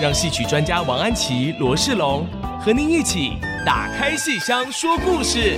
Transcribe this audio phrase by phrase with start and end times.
[0.00, 2.26] 让戏曲专家王安祈、罗世龙
[2.60, 3.34] 和您一起
[3.64, 5.56] 打开戏箱说故事。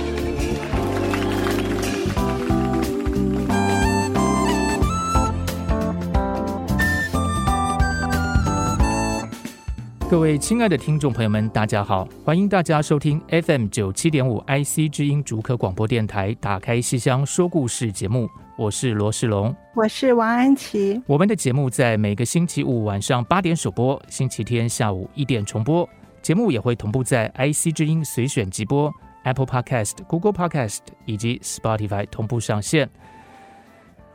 [10.09, 18.29] 各位亲爱的听众朋友们，大家好，欢迎大家收听 FM 九七点五 IC 之音竹科广播电台《打开戏箱说故事》节目。
[18.57, 20.99] 我是罗世龙，我是王安琪。
[21.05, 25.87] 我们的节目在每个星期五晚上八点首播，星期天下午一点重播。
[26.23, 28.91] 节目也会同步在 IC 之音随选即播、
[29.25, 32.89] Apple Podcast、Google Podcast 以及 Spotify 同步上线。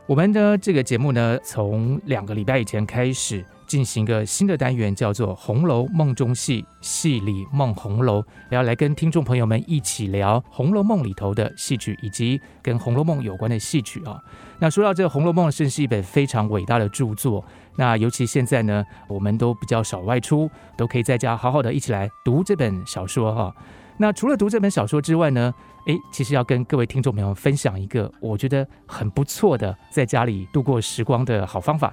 [0.07, 3.45] 我们的这个节目呢，从两个礼拜以前开始。
[3.73, 14.21] 进行一个新的单元，叫做《红楼梦中戏》，戏里梦红楼，要来跟听众朋友们一起聊《红楼梦》里头的戏曲，以及跟《红楼梦》有关的戏曲啊。
[14.59, 17.43] 那说到这个《红楼梦》，是是一本非常伟大的著作。
[17.75, 23.55] 那尤其现在呢，我们都比较少外出，都可以在家好好的一起来读这本小说哈。
[23.97, 25.51] 那除了读这本小说之外呢，
[25.87, 31.91] 诶，其实要跟各位听众朋友分享一个我觉得很不错的在家里度过时光的好方法。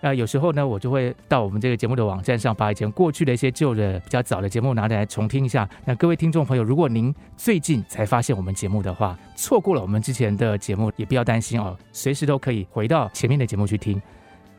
[0.00, 5.68] 那有时候呢，我就会到我们这个节目的网站上，把以前过去的一些旧的、比较早的节目拿来重听一下。
[5.84, 14.00] 那各位听众朋友，如果您最近才发现我们节目的话，错过了我们之前的节目，也不要担心哦，随时都可以回到前面的节目去听。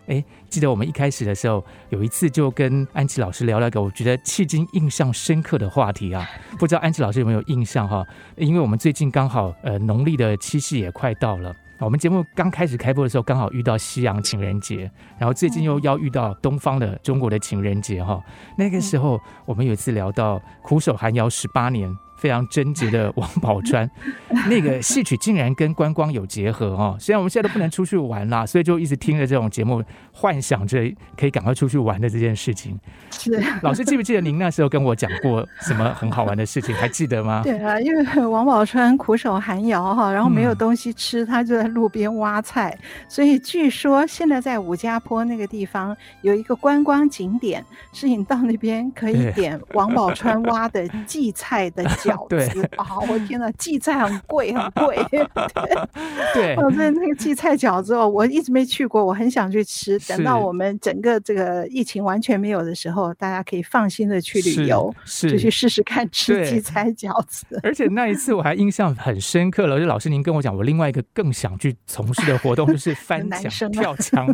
[0.08, 8.06] 哎，记得我们一开始的时候，有一次就跟安琪老师聊了个我觉得迄今印象深刻的话题啊，不知道安琪老师有没有印象哈？
[8.38, 11.56] 因为我们最近刚好呃农历的七夕也快到了。
[11.80, 18.20] 我们节目刚开始开播的时候，刚好遇到西洋情人节，然后最近又要遇到东方的中国的情人节哈。
[18.58, 21.95] 那个时候，我们有一次聊到苦守寒窑十八年。
[22.17, 23.88] 非常贞洁的王宝钏，
[24.50, 26.98] 那个戏曲竟然跟观光有结合哦！
[27.00, 30.80] 虽然我们现在都不能出去玩啦，所以就一直听着这种节目，幻想着
[31.16, 32.78] 可以赶快出去玩的这件事情。
[33.11, 36.73] 是老师记不记得您那时候跟我讲过什么很好玩的事情？
[36.76, 37.42] 还记得吗？
[37.44, 42.76] 对啊，因为王宝钏苦守寒窑哈，然后没有东西吃，他就在路边挖菜。
[42.82, 47.64] 嗯、所以据说现在在武家坡那个地方有一个观光景点，
[47.94, 51.86] 是你到那边可以点王宝钏挖的荠菜的。
[52.30, 52.45] 对
[52.78, 53.06] 啊、哦！
[53.10, 54.98] 我天哪，荠菜很贵，很贵。
[56.34, 59.98] 对， 我在那个荠菜饺子哦，我一直没去过，我很想去吃。
[60.00, 67.46] 等到我们整个这个疫情完全没有的时候，大家可以放心的去旅游，是，就去试试看吃荠菜饺子。
[67.64, 74.28] 而且那一次我还印象很深刻了，就老师您跟我讲，我另外一个更想去从事的活动就是翻墙跳墙。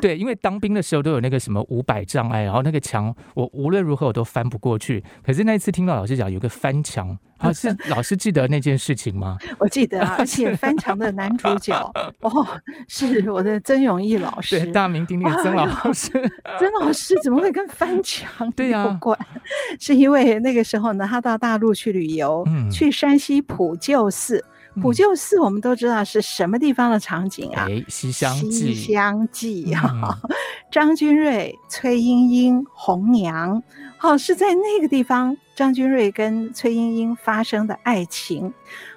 [0.00, 5.02] 对，因为当兵的时候都有那个什么五百障碍，然后那个墙我无论如何我都翻不过去。
[5.24, 7.18] 可是那一次听到老师讲有个翻墙。
[7.38, 9.38] 啊，是老师记得那件事情吗？
[9.58, 11.74] 我记得啊，而且翻墙的男主角
[12.20, 12.46] 哦，
[12.86, 16.10] 是我的曾永义老师，对，大名鼎鼎的曾老师。
[16.60, 18.84] 曾老师怎么会跟翻墙对呀、啊？
[18.92, 19.18] 有关？
[19.80, 24.44] 是因为那个时候呢，他到大陆去旅游，嗯、去山西普救寺。
[24.80, 27.66] 普救寺我们都知道是什么地方的场景啊？
[27.68, 28.74] 哎，西厢记。
[28.74, 30.16] 西厢记啊，
[30.70, 33.60] 张君瑞、崔莺莺、红娘，
[34.02, 38.50] 好，是在那个地方，张君瑞跟崔莺莺发生的爱情。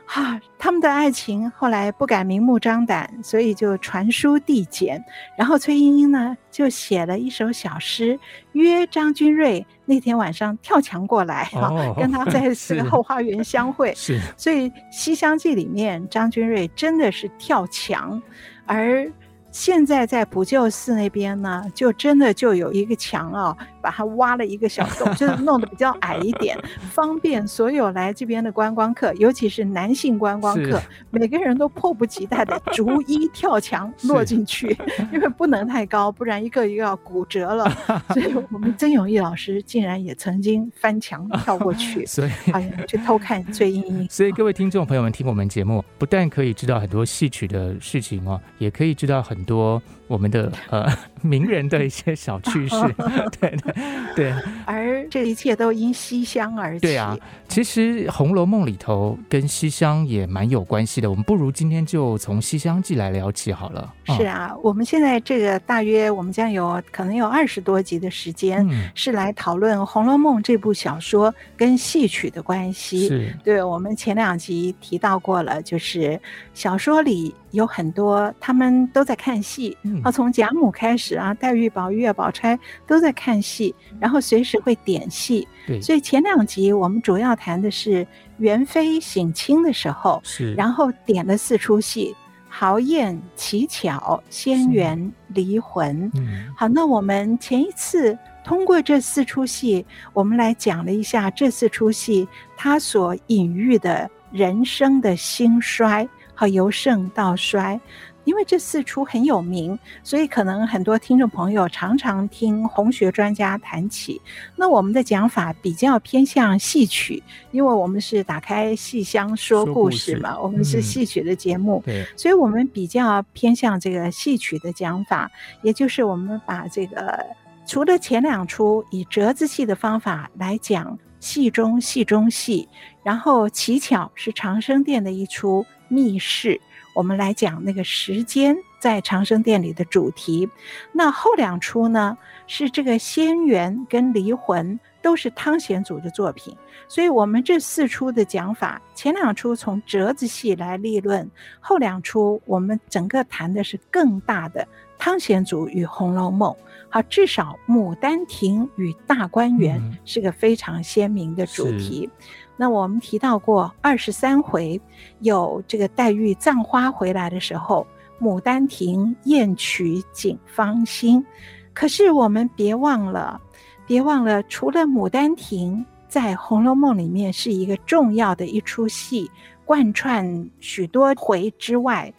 [0.05, 5.03] 哈，他们的爱情后来不敢明目张胆，所以就传书递简。
[5.37, 8.17] 然后崔莺莺呢，就写了一首小诗，
[8.53, 13.93] 约张君瑞那天晚上跳墙过来，哈、哦，跟他在 这个后花园相会。
[13.95, 18.23] 是，所以《西厢记》里面张君瑞真的是跳墙，
[18.65, 19.11] 而。
[19.53, 26.57] 现在在普救寺那边呢，就真的就有一个墙啊，把它挖了一个小洞， 就是弄得比较矮一点，
[26.89, 30.81] 方便所有来这边的观光客，尤其是男性观光客，
[31.11, 34.75] 每个人都迫不及待的逐一跳墙落进去，
[35.13, 37.69] 因为不能太高，不然一个一个要骨折了。
[38.09, 44.07] 所以我们曾永义老师竟然也曾经翻墙跳过去，所以哎呀，去偷看崔莺莺。
[44.09, 49.42] 所以各位听众朋友们，听我们节目，不但可以知道很多戏曲的事情哦，也可以知道很。
[49.43, 50.85] 多我们的呃
[51.21, 52.75] 名人的一些小趣事，
[53.39, 53.73] 对对
[54.15, 54.33] 对。
[54.65, 56.81] 而这一切都因西厢而起。
[56.81, 57.17] 对啊，
[57.47, 61.09] 其实《红楼梦》里头跟西厢也蛮有关系的。
[61.09, 63.93] 我们不如今天就从《西厢记》来聊起好了。
[64.05, 73.07] 是啊，我们现在这个大约我们将有可能有二十多集的时间，是来讨论《红楼梦》这部小说跟戏曲的关系。
[73.07, 76.19] 是，对，我们前两集提到过了，就是
[76.53, 79.75] 小说里有很多他们都在看戏。
[80.03, 85.47] 啊，从贾母开始啊，黛玉、宝玉啊、宝钗都在看戏，然后随时会点戏。
[85.65, 88.05] 对，所以前两集我们主要谈的是
[88.37, 92.15] 元妃省亲的时候，是，然后点了四出戏：
[92.49, 96.11] 豪宴、乞巧、仙缘、离魂。
[96.15, 102.27] 嗯，好，那我们前一次通过这四出戏，我们来讲了一下这四出戏
[102.57, 107.79] 它所隐喻的人生的兴衰，和由盛到衰。
[108.25, 114.21] 因为这四出很有名，所以可能很多听众朋友常常听红学专家谈起。
[114.55, 117.21] 那我们的讲法比较偏向戏曲，
[117.51, 125.29] 因为我们是打开戏箱说故事嘛，事我们是戏曲的节目，嗯、所以我们比较偏向这个戏曲的讲法，
[125.61, 127.19] 也就是我们把这个
[127.65, 132.67] 除了前两出以折子戏的方法来讲戏中戏中戏，
[133.03, 136.61] 然后乞巧是长生殿的一出密室。
[136.93, 140.47] 我们来讲那个时间在长生殿里的主题，
[140.91, 142.17] 那后两出呢
[142.47, 146.55] 是这个仙缘跟离魂都是汤显祖的作品，
[146.87, 151.29] 所以我们这四出的讲法，前两出从折子戏来立论，
[151.59, 154.67] 后两出我们整个谈的是更大的
[154.97, 156.51] 汤显祖与《红楼梦》。
[156.89, 162.07] 好，至少《牡丹亭》与大观园是个非常鲜明的主题。
[162.07, 164.79] 嗯那我们提到过二十三回，
[165.19, 167.85] 有这个黛玉葬花回来的时候，
[168.21, 171.25] 牡丹亭宴曲锦芳心。
[171.73, 173.41] 可是我们别忘了，
[173.87, 179.29] 别忘了，除了牡丹亭在《红楼梦》里面是一个重要的一出戏，
[179.65, 182.13] 贯穿许多回之外，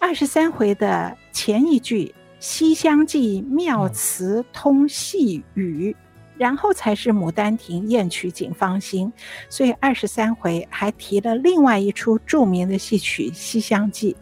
[0.00, 2.06] 二十三回的前一句
[2.40, 5.94] 《西厢记》妙词通细语。
[6.40, 9.12] 然后才是《牡丹亭》艳曲警芳心，
[9.50, 14.16] 所以二十三回还提了另外一出著名的戏曲《西厢记》。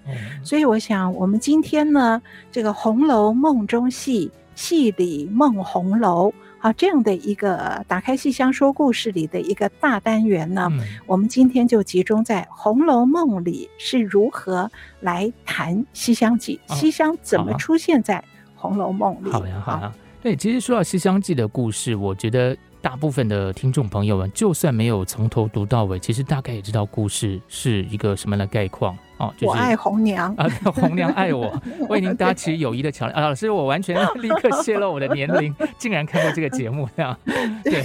[0.45, 2.21] 所以我想，我们今天呢，
[2.51, 10.69] 这个《红楼梦》中戏，戏里梦红楼，好，这样的一个打开戏箱说故事里的一个大单元呢，
[11.07, 14.69] 我们今天就集中在《红楼梦》里是如何
[14.99, 18.17] 来谈《西厢记》，西厢怎么出现在
[18.57, 19.31] 《红楼梦》里？
[19.31, 19.93] 好呀，好呀。
[20.21, 29.33] 对，其实说到《西厢记》的故事，我觉得大部分的听众朋友们，就算没有从头读到尾，其实大概也知道故事是一个什么样的概况哦。
[29.37, 31.53] 就是、我爱红娘啊，红娘爱我，
[31.89, 33.17] 为您搭起 友谊的桥梁。
[33.17, 37.17] 啊，老师，我完全立刻泄露我的年龄， 竟然看过这个节目这样。
[37.63, 37.85] 对，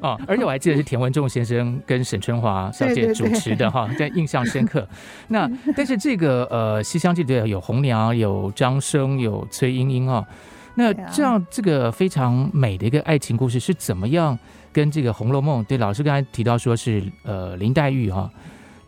[0.00, 4.86] 哦，而且我还记得是田文仲先生跟沈春华小姐主持的哈，在印象深刻。
[5.28, 10.26] 那但是这个呃，《西厢记》对有红娘，有张生，有崔莺莺啊。
[10.74, 14.38] 那这样，这个非常美的一个爱情故事是怎么样
[14.72, 15.62] 跟这个《红楼梦》？
[15.66, 18.30] 对，老师刚才提到说是呃林黛玉哈、啊，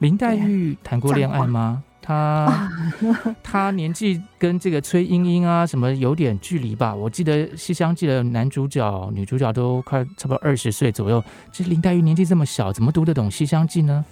[0.00, 1.82] 林黛玉谈过恋爱吗？
[2.02, 2.70] 她
[3.42, 6.94] 她年纪跟这个崔莺莺啊什么有点距离吧？
[6.94, 14.04] 我记得《西厢记》的男主角、女主角都快差不多二十岁左右，其实林黛玉年纪这么小，怎么读得懂《西厢记》呢？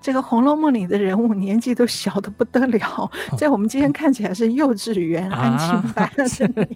[0.00, 6.24] 这个《红楼梦》里的人物年纪都小得不得了， 在我们今天看起来是幼稚园、安亲班 的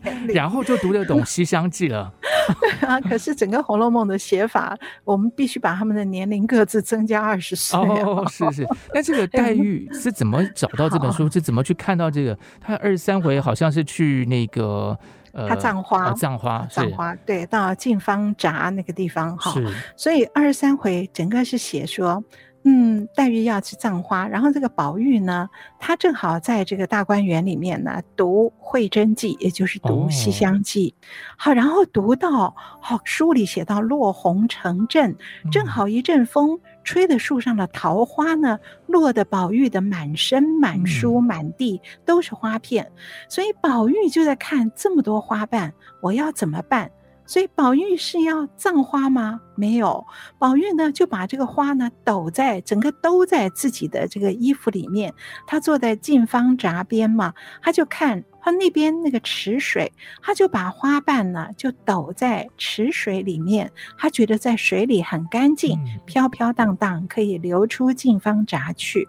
[0.02, 2.12] 年龄，然后就读得懂《西厢记》了。
[2.60, 7.78] 对 啊，可是整个《红楼梦》的写法，我们必须把他们的年龄各自增加二十岁。
[7.78, 8.66] 哦，是是。
[8.93, 11.31] 那这个黛玉是怎么找到这本书？
[11.31, 12.38] 是怎么去看到这个？
[12.60, 14.96] 他二十三回好像是去那个
[15.32, 19.50] 呃，他葬花，葬花，葬花，对，到净芳闸那个地方哈。
[19.52, 19.66] 是。
[19.96, 22.22] 所以二十三回整个是写说。
[22.66, 30.96] 嗯，黛玉要去葬花，然后这个宝玉呢，他正好在这个大观园里面呢读《会真记》，也就是读《西厢记》哦。
[31.36, 35.14] 好，然后读到好书里写到落红成阵，
[35.52, 42.90] 正好一阵风吹的树上的桃花呢，落的宝玉的满身满书满地都是花片，
[43.28, 46.90] 所以宝玉就在看这么多花瓣，我要怎么办？
[47.26, 49.40] 所以宝玉是要葬花吗？
[49.56, 50.04] 没有，
[50.38, 55.12] 宝玉呢就把这个花呢抖在整个兜在自己的这个衣服里面。
[55.46, 59.90] 他坐在近方闸边嘛，他就看他那边那个池水，
[60.22, 63.70] 他就把花瓣呢就抖在池水里面。
[63.96, 69.08] 他觉得在水里很干净，飘飘荡荡，可以流出近方闸去。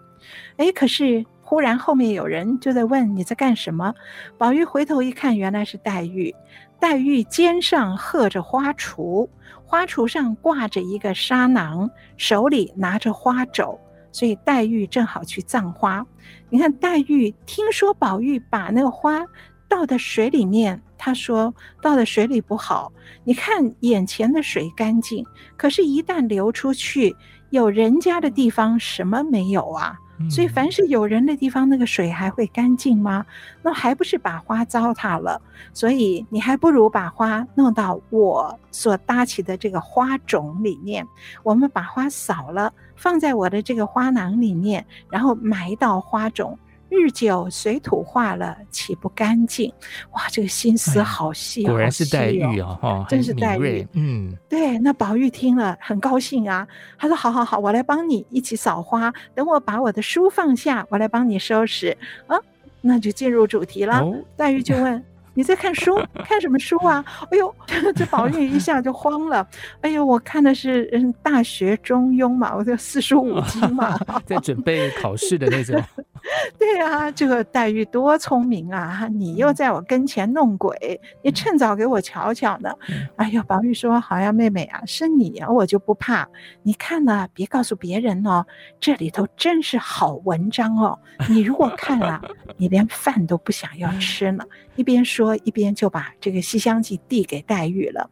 [0.56, 3.94] 哎，可是忽然后面有人就在问你在干什么。
[4.38, 6.34] 宝玉回头一看，原来是黛玉。
[6.78, 9.28] 黛玉肩上贺着花锄，
[9.64, 13.78] 花锄上挂着一个纱囊，手里拿着花帚，
[14.12, 16.06] 所以黛玉正好去葬花。
[16.48, 19.24] 你看，黛玉听说宝玉把那个花
[19.68, 21.52] 倒在水里面，她说
[21.82, 22.92] 倒在水里不好。
[23.24, 25.24] 你看眼前的水干净，
[25.56, 27.16] 可是，一旦流出去，
[27.50, 29.96] 有人家的地方什么没有啊？
[30.30, 33.24] 所以，凡是有人的地方，那个水还会干净吗？
[33.62, 35.40] 那还不是把花糟蹋了？
[35.74, 41.06] 所以，你还不如把花弄到我所搭起的这个花种里面。
[41.42, 46.58] 我们把花扫了，放在我的这个花囊里面，然后埋到花种。
[46.88, 49.72] 日久水土化了，岂不干净？
[50.12, 53.86] 哇，这个心思好细，哦，果然是黛玉啊，哦，真是黛玉。
[53.92, 54.78] 嗯，对。
[54.78, 56.66] 那宝玉听了很高兴啊，
[56.98, 59.12] 他说：“好好好，我来帮你一起扫花。
[59.34, 61.96] 等我把我的书放下，我来帮你收拾。”
[62.28, 62.38] 啊，
[62.80, 64.00] 那就进入主题了。
[64.00, 65.04] 哦，黛玉就问。
[65.36, 65.94] 你在看书？
[66.24, 67.04] 看什么书啊？
[67.30, 67.54] 哎呦，
[67.94, 69.46] 这宝玉一下就慌了。
[69.82, 75.80] 哎呦，我看的是嗯《大学中庸》嘛，我就四书五经嘛， 在准备考试的那种。
[76.58, 79.06] 对啊，这个黛玉多聪明啊！
[79.12, 82.70] 你又在我跟前弄鬼，你趁早给我瞧瞧呢。
[83.16, 86.26] 哎呦，宝玉说：“好呀，妹妹啊，是你啊，我就不怕。
[86.62, 88.44] 你看呢，别告诉别人哦。
[88.80, 90.98] 这里头真是好文章哦。
[91.28, 92.20] 你如果看了，
[92.56, 94.42] 你连饭都不想要吃呢。”
[94.76, 98.08] 一边说一边就把这个《西厢记》递给黛玉了，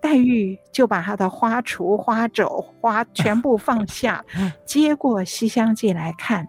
[0.00, 2.44] 黛玉就把她的花锄、花帚、
[2.80, 4.24] 花 全部放下，
[4.64, 6.46] 接过《西厢记》来看，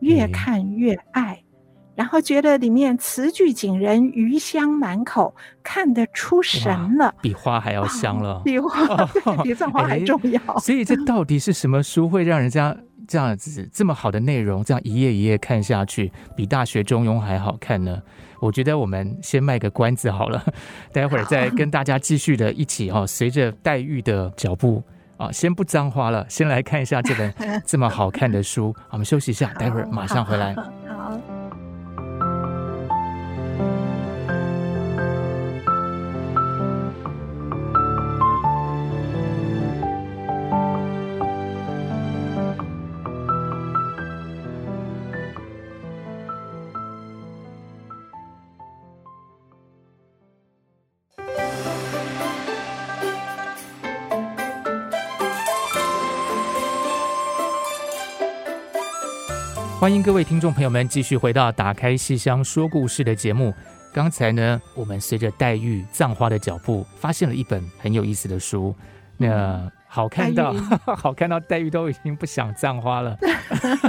[0.00, 1.42] 越看越爱，
[1.94, 9.06] 然后觉得里面词句景人，余香满口，看得出神了，比花还要香了，比花
[9.42, 10.58] 比葬花 还重要。
[10.58, 12.76] 所以这到底是什么书会让人家
[13.06, 18.00] 这样子这么好的内容，这样一页一页看下去，比《大学中庸》还好看呢？
[18.40, 20.42] 我觉得我们先卖个关子好了，
[20.92, 24.82] 待会儿再跟大家继续的一起哈， 随着黛玉的脚步
[25.16, 27.32] 啊，先不脏花了，先来看一下这本
[27.64, 28.74] 这么好看的书。
[28.90, 30.56] 我们休息一下，待会儿马上回来。
[59.80, 63.54] 欢迎各位听众朋友们继续回到《打开戏箱说故事》的节目。
[63.94, 68.74] 刚才呢，我们随着黛玉葬花的脚步，发现了一本很有意思的书。
[69.16, 70.54] 那好看到，
[70.96, 73.18] 好看到黛玉都已经不想葬花了，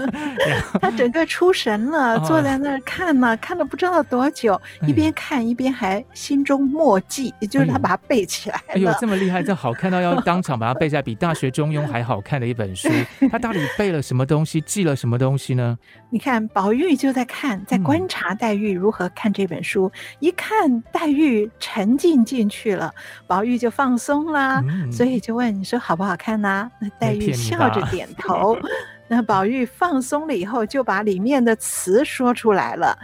[0.81, 8.63] 他整个出神了，坐在那儿看呢，看了不知道多久，一边看一边还心中默记，也就是他把它背起来了。
[8.69, 12.89] 哎呦，这么厉害，这好看到要当场把它背下来，比《大学中庸》还好看的一本书。
[13.31, 15.77] 他到底背了什么东西，记了什么东西呢？
[16.09, 19.91] 你看，宝玉就在看，在观察黛玉如何看这本书。
[20.19, 22.91] 一看黛玉沉浸进去了，
[23.27, 25.79] 宝玉就放松了，所以就问你说。
[25.90, 26.71] 好不好看呢、啊？
[26.79, 28.57] 那黛玉笑着点头。
[29.07, 32.97] 那宝玉放松了以后，就把里面的词说出来了。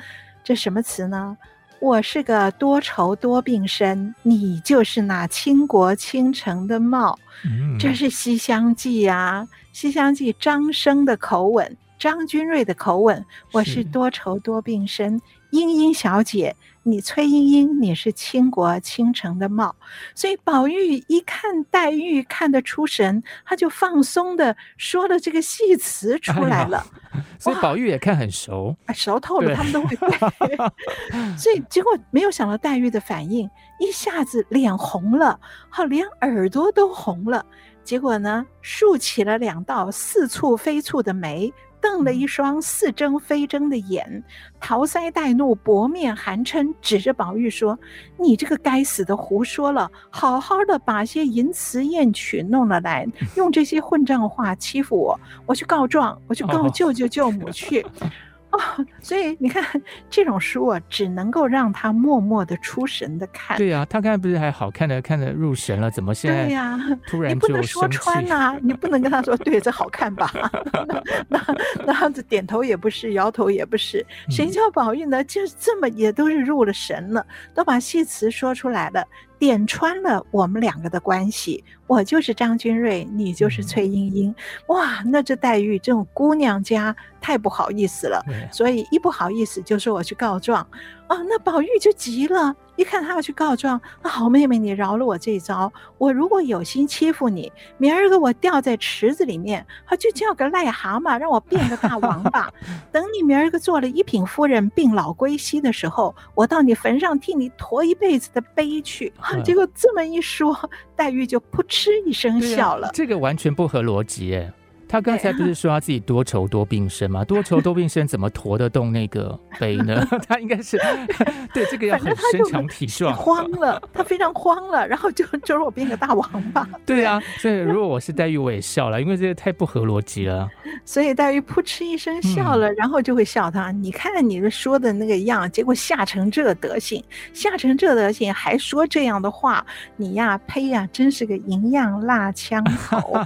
[0.43, 1.37] 这什么词呢？
[1.79, 7.19] 我是个多愁多病身，你就是那倾国倾城的貌。
[7.45, 13.23] 嗯、这是《西厢记》呀，《西厢记》张生的口吻，张君瑞的口吻。
[13.51, 16.55] 我是多愁多病身，莺莺小姐。
[16.83, 19.75] 你崔莺莺，你是倾国倾城的貌，
[20.15, 26.87] 所以宝玉一看黛玉看得出神，他就放松的说了这个戏词出来了。
[27.11, 30.57] 哎、 所以宝玉也看很熟，熟透了，他们都会背。
[31.37, 33.49] 所以结果没有想到黛玉的反应，
[33.81, 35.37] 一下子脸红了，
[35.69, 37.45] 好，连耳朵都红了。
[37.83, 41.53] 结果呢，竖起了两道似蹙非蹙的眉。
[41.81, 44.23] 瞪了一双似睁非睁的眼，
[44.59, 47.77] 桃腮带怒，薄面含嗔，指着宝玉说
[48.17, 49.89] ：“你这个该死的，胡说了！
[50.09, 57.85] 好好的把些淫词艳曲弄了来，用这些混账话欺负我，我去告状，我去告舅舅舅母去。”
[58.51, 58.59] 哦，
[59.01, 59.63] 所以你看
[60.09, 63.57] 这种书啊，只能够让他默默的出神的看。
[63.57, 65.91] 对呀、啊，他刚才不是还好看的看的入神了？
[65.91, 66.79] 怎么现在对呀？
[67.07, 70.31] 突然就你不能说穿呐、啊， 你不能跟他说对，这好看吧？
[70.73, 74.05] 那那那样子点头也不是，摇头也不是。
[74.29, 75.23] 谁叫宝玉呢？
[75.25, 79.05] 就这么也都是入了神了，都把戏词说出来了。
[79.39, 84.33] 点穿了我们两个的关系，我就是张君瑞，你就是崔莺莺。
[84.67, 90.67] 哇，那这黛玉这种姑娘家太不好意思了，所以一不好意思就说我去告状。
[91.07, 92.55] 啊，那宝玉就急了。
[92.75, 95.71] 一看他要去告状，那好妹妹，你饶了我这一招。
[95.97, 102.53] 我如果有心欺负你，明儿个我掉在池子里面，啊就叫个癞蛤蟆，让我变个大王八。
[102.91, 109.11] 等你明儿个做了一品夫人，病老归西的时候，我到你坟上替你驮一辈子的碑去。
[109.19, 110.55] 啊，结果这么一说，
[110.95, 112.91] 黛玉就扑哧一声笑了。
[112.93, 114.53] 这个完全不合逻辑哎。
[114.87, 117.23] 他刚才不是说他自己多愁多病身吗？
[117.23, 120.07] 多愁多病身怎么驮得动那个 碑呢？
[120.27, 120.79] 他应该是
[121.53, 123.13] 对这个要很身强体壮。
[123.13, 126.65] 慌了，他非常慌了，然后就就说我变个大王八。
[126.85, 130.47] 对啊， 所以如果我是黛玉，我也笑了，因为这个太不合逻辑了。
[130.85, 133.71] 所以黛玉扑哧一声笑了，然后就会笑他。
[133.71, 137.03] 你看你说的那个样，结果吓成这德行，
[137.33, 139.65] 吓成这德行还说这样的话，
[139.97, 143.19] 你呀呸呀，真是个银样蜡枪头。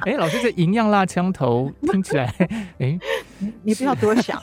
[0.00, 0.79] 哎，老师这银样。
[0.80, 2.34] 像蜡枪头听起来，
[2.80, 3.00] 哎、欸，
[3.62, 4.40] 你不要多想，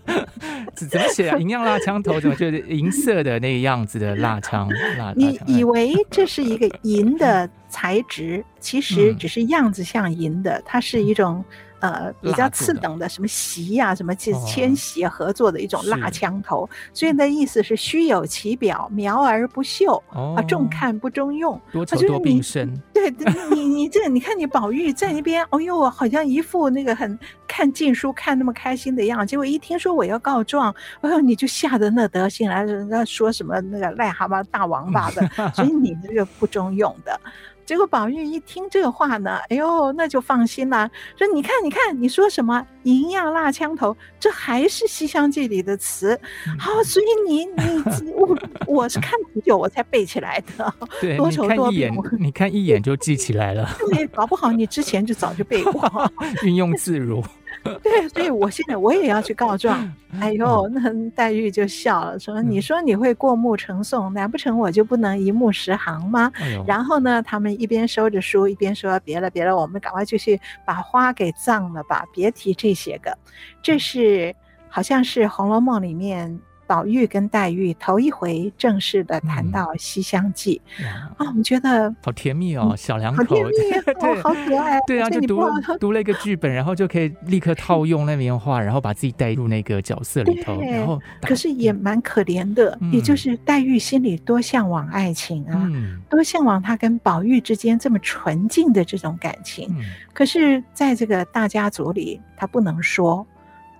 [0.74, 1.36] 怎么写啊？
[1.36, 4.66] 银样蜡枪头怎么就是银色的那个样子的蜡枪？
[4.96, 11.44] 蜡你以为这是一个银的材质，其实只是样子像银的，它是一种。
[11.80, 22.72] 呃，比较次等的什么席呀、啊，什么千千锡合作的一种蜡枪头，哦、所以那意思是虚有其表，苗而不秀，哦、啊，重看不中用，多愁多病身。
[22.92, 23.10] 对，
[23.50, 27.16] 你 你这你看你宝玉在那边，哎呦，好像一副那个很
[27.46, 37.20] 看禁书看那么开心的样子，结果一听说我要告状，哎呦，你就吓得那德行来，人家说什么那个癞蛤蟆大王八的， 所以你这个不中用的。
[37.68, 40.90] 结果宝玉一听这话呢，哎呦，那就放心了。
[41.18, 46.18] 说你看，你看，你说什么银样蜡枪头，这还是《西厢记》里的词。
[46.58, 50.74] 好、所以你你我我是看很久我才背起来的。
[50.98, 53.68] 对，多愁多病，你看一眼，你看一眼就记起来了。
[53.92, 56.10] 对，搞不好你之前就早就背过，
[56.44, 57.22] 运用自如。
[57.82, 59.90] 对，所以我现在我也要去告状。
[60.20, 66.32] 哎呦，那黛玉就笑了，说：“你说你会过目成诵，难不成我就不能一目十行吗？”
[66.66, 73.16] 然后呢，他们一边收着书，一边说：“别了，别了，我们赶快就去把花给葬了吧，别提这些个。”
[73.62, 74.34] 这是
[74.68, 76.40] 好像是《红楼梦》里面。
[76.68, 83.52] 宝玉跟黛玉头一回正式的谈到《西厢记》啊，我们觉得好甜蜜哦，小两口，好甜蜜，
[84.04, 84.78] 哦，好可爱。
[84.86, 85.42] 对啊，就读
[85.80, 90.60] 读了一个剧本，然后就可以立刻套 用那边话，然后把自己带入那个角色里头。
[90.60, 95.66] 然后，可是也蛮可怜的，也就是黛玉心里多向往爱情啊，
[96.10, 99.74] 多向往她跟宝玉之间这么纯净的这种感情。
[100.12, 103.26] 可是，在这个大家族里，她不能说。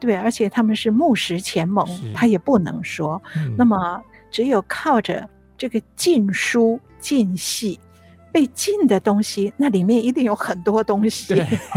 [0.00, 3.20] 对，而且他们是木石前盟，他也不能说。
[3.36, 7.78] 嗯、那么，只有靠着这个禁书禁戏，
[8.30, 11.34] 被禁的东西，那里面一定有很多东西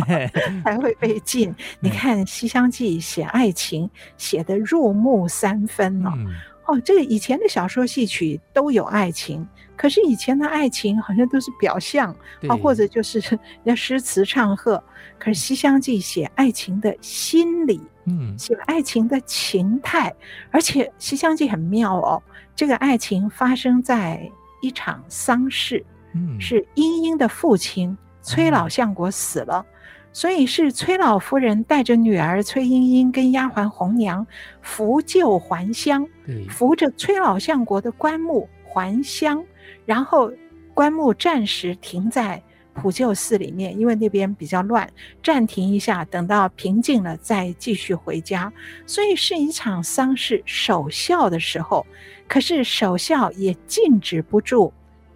[0.63, 1.49] 才会被禁。
[1.51, 6.12] 嗯、你看《西厢记》写爱情写的入木三分哦。
[6.15, 6.27] 嗯、
[6.67, 9.47] 哦，这个以前的小说戏曲都有爱情。
[9.75, 12.15] 可是以前的爱情好像都是表象
[12.47, 13.19] 啊，或者就是
[13.65, 14.84] 要诗词唱和。
[15.17, 20.13] 可是《西厢记》写爱情的心理，嗯，写爱情的情态，
[20.49, 22.21] 而且《西厢记》很妙哦。
[22.55, 24.29] 这个爱情发生在
[24.61, 29.65] 一场丧事，嗯，是莺莺的父亲崔老相国死了，
[30.13, 34.25] 所以是崔老夫人带着女儿崔莺莺跟丫鬟红娘
[34.61, 36.07] 扶柩还乡，
[36.49, 39.43] 扶着崔老相国的棺木还乡。
[39.85, 40.31] 然后
[40.73, 42.41] 棺木暂时停在
[42.73, 44.89] 普救寺里面，因为那边比较乱，
[45.21, 48.51] 暂停一下，等到平静了再继续回家。
[48.86, 51.86] 所以是一场丧事，守孝的时候，
[52.27, 54.71] 可是守孝也禁止不住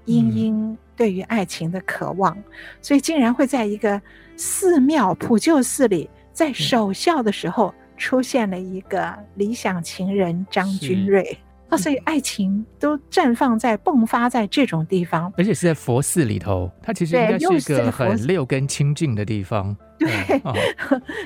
[0.06, 2.44] 莺莺对于爱情的渴望，嗯、
[2.82, 4.02] 所以竟然会在一个
[4.36, 11.38] 寺庙普救寺里，在守孝的时候出现了一个理想情人张君瑞。
[11.70, 19.76] 啊，所以爱情都绽放在、迸发在这种地方，而且是在佛寺里头，它其实应该是一个很六根清净的地方。
[19.98, 20.10] 对，
[20.44, 20.54] 哦、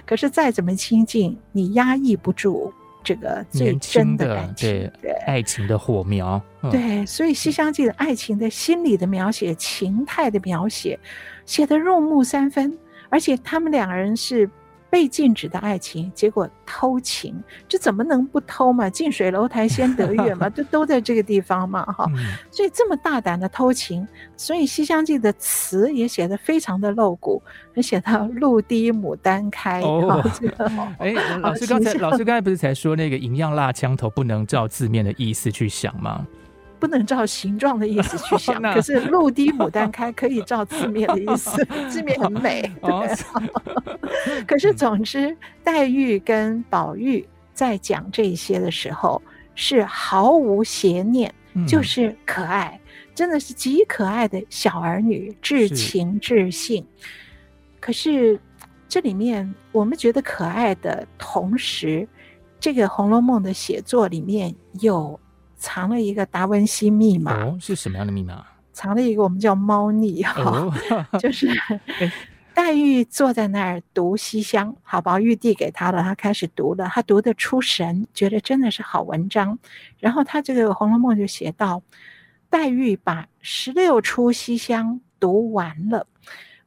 [0.06, 2.74] 可是再怎么清净，你压抑不住
[3.04, 6.42] 这个最真的感情，对，对爱情的火苗。
[6.62, 10.98] 嗯、对，所以《西厢记》的爱情的心理的描写、情态的描写，
[11.46, 12.78] 写得入木三分，
[13.10, 14.50] 而且他们两个人是。
[14.90, 17.36] 被禁止的爱情，结果偷情，
[17.68, 18.90] 这怎么能不偷嘛？
[18.90, 22.10] 近水楼台先得月嘛， 都都在这个地方嘛，哈。
[22.50, 27.42] 所以这么大胆的偷情，所以《西厢记》的词也写得非常的露骨，
[27.78, 29.82] 写到露滴牡丹开。
[29.86, 30.24] 哦，
[30.98, 36.26] 哎，老师刚才老师刚才不是才说那个银样蜡枪头不能照字面的意思去想吗？
[36.80, 42.62] 不能照形状的意思去想， 可是陆地牡丹开可以照字面的意思， 字面很美。
[42.82, 43.14] 对，
[44.48, 49.22] 可是总之，黛玉跟宝玉在讲这些的时候
[49.56, 51.34] 是毫无邪念，
[51.68, 52.80] 就是可爱，
[53.14, 56.86] 真的是极可爱的小儿女，至情至性。
[57.82, 58.40] 可是
[58.88, 62.08] 这里面我们觉得可爱的同时，
[62.60, 65.20] 这个《红楼梦》的写作里面有。
[65.60, 67.44] 藏了一个达文西密码。
[67.44, 68.44] 哦，是什么样的密码？
[68.72, 70.74] 藏了一个我们叫猫腻哈，哦、
[71.20, 71.50] 就是
[72.54, 79.60] 黛玉坐在那儿读西厢，好，宝玉递给他了，他开始读了，他读得出神，觉得真的是好文章。
[79.98, 81.82] 然后他这个《红楼梦》就写到，
[82.50, 86.08] 黛玉把十六出西厢读完了。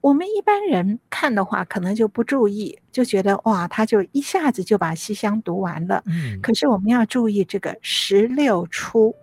[0.02, 6.02] 我们一般人看的话，可能就不注意，就觉得哇，他就一下子就把西厢读完了。
[6.06, 9.10] 嗯，可是我们要注意这个十六出《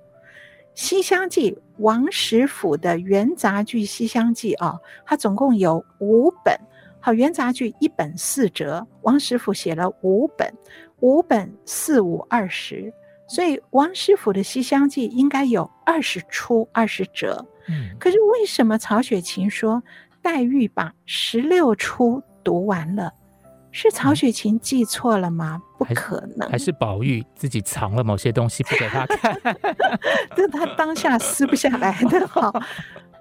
[0.74, 6.58] 西厢记》，王实甫的元杂剧《西厢记》啊，它总共有五本。
[7.02, 10.50] 好，元杂剧一本四折，王实甫写了五本，
[11.02, 12.94] 五本四五二十，
[13.28, 17.46] 所以王实甫的《西厢记》应该有二十出二十折。
[17.68, 19.84] 嗯，可是为什么曹雪芹说？
[20.22, 23.12] 黛玉把十六出读完了，
[23.72, 25.62] 是曹雪芹记错了吗？
[25.78, 29.40] 不可能，还是宝玉自己藏了某些东西不给他看，
[30.36, 32.52] 这他当下撕不下来的哈。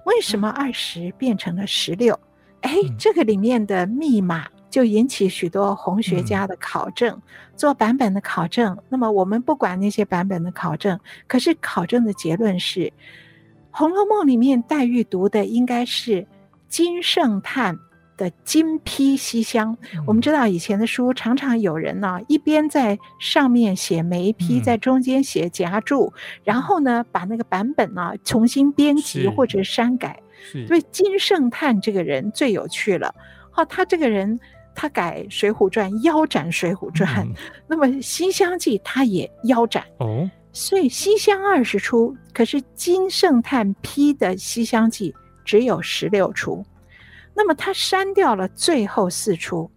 [0.04, 2.18] 为什么二十变成了十六？
[2.62, 7.22] 哎，这个里面的密码就引起许多红学家的考证，嗯、
[7.54, 8.76] 做版本的考证。
[8.88, 12.80] 那么我们不管那些版本的考证，可是考证的结论是，
[13.70, 16.26] 《红楼梦》里面黛玉读的应该是。
[16.68, 17.78] 金圣叹
[18.16, 19.76] 的金批西厢，
[20.06, 26.12] 我们知道以前的书常常有人呢，一边在上面写眉批，在中间写夹注，
[26.44, 30.20] 然后呢把那个版本呢重新编辑或者删改。
[30.66, 33.14] 所以金圣叹这个人最有趣了。
[33.50, 34.38] 好，他这个人
[34.74, 37.26] 他改《水浒传》，腰斩《水浒传》，
[37.66, 39.84] 那么《西厢记》他也腰斩。
[39.98, 45.12] 哦，所以西厢二十出，可是金圣叹批的《西厢记》。
[45.48, 46.62] 只有十六出，
[47.34, 49.70] 那么他删掉了最后四出，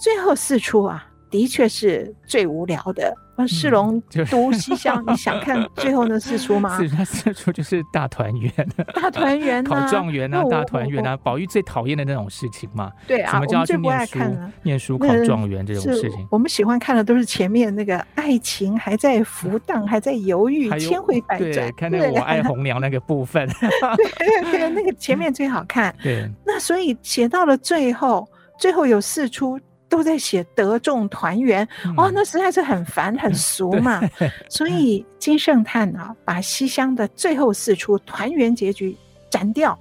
[0.00, 3.12] 最后四出啊，的确是最无聊的。
[3.46, 6.76] 世龙读西厢，你想看 最后那四出吗？
[6.78, 8.52] 是，那四出就是大团圆，
[8.94, 12.90] 大团圆，考状元啊，大团圆啊，宝玉最讨厌的那种事情嘛。
[13.06, 14.52] 对啊，什么叫最不爱看了？
[14.62, 21.72] 念书考状元这种事情，我们喜欢看的都是前面那个爱情还在浮荡，还在犹豫，千回百转。
[21.76, 23.48] 看那个我爱红娘那个部分，
[23.96, 25.94] 对对，那个前面最好看。
[26.02, 29.58] 对，那所以写到了最后，最后有四出。
[29.88, 34.00] 都在写得众团圆，哇、哦，那实在是很烦很 俗嘛。
[34.48, 38.96] 所以金圣叹啊，把西厢的最后四出团圆结局
[39.30, 39.78] 斩掉，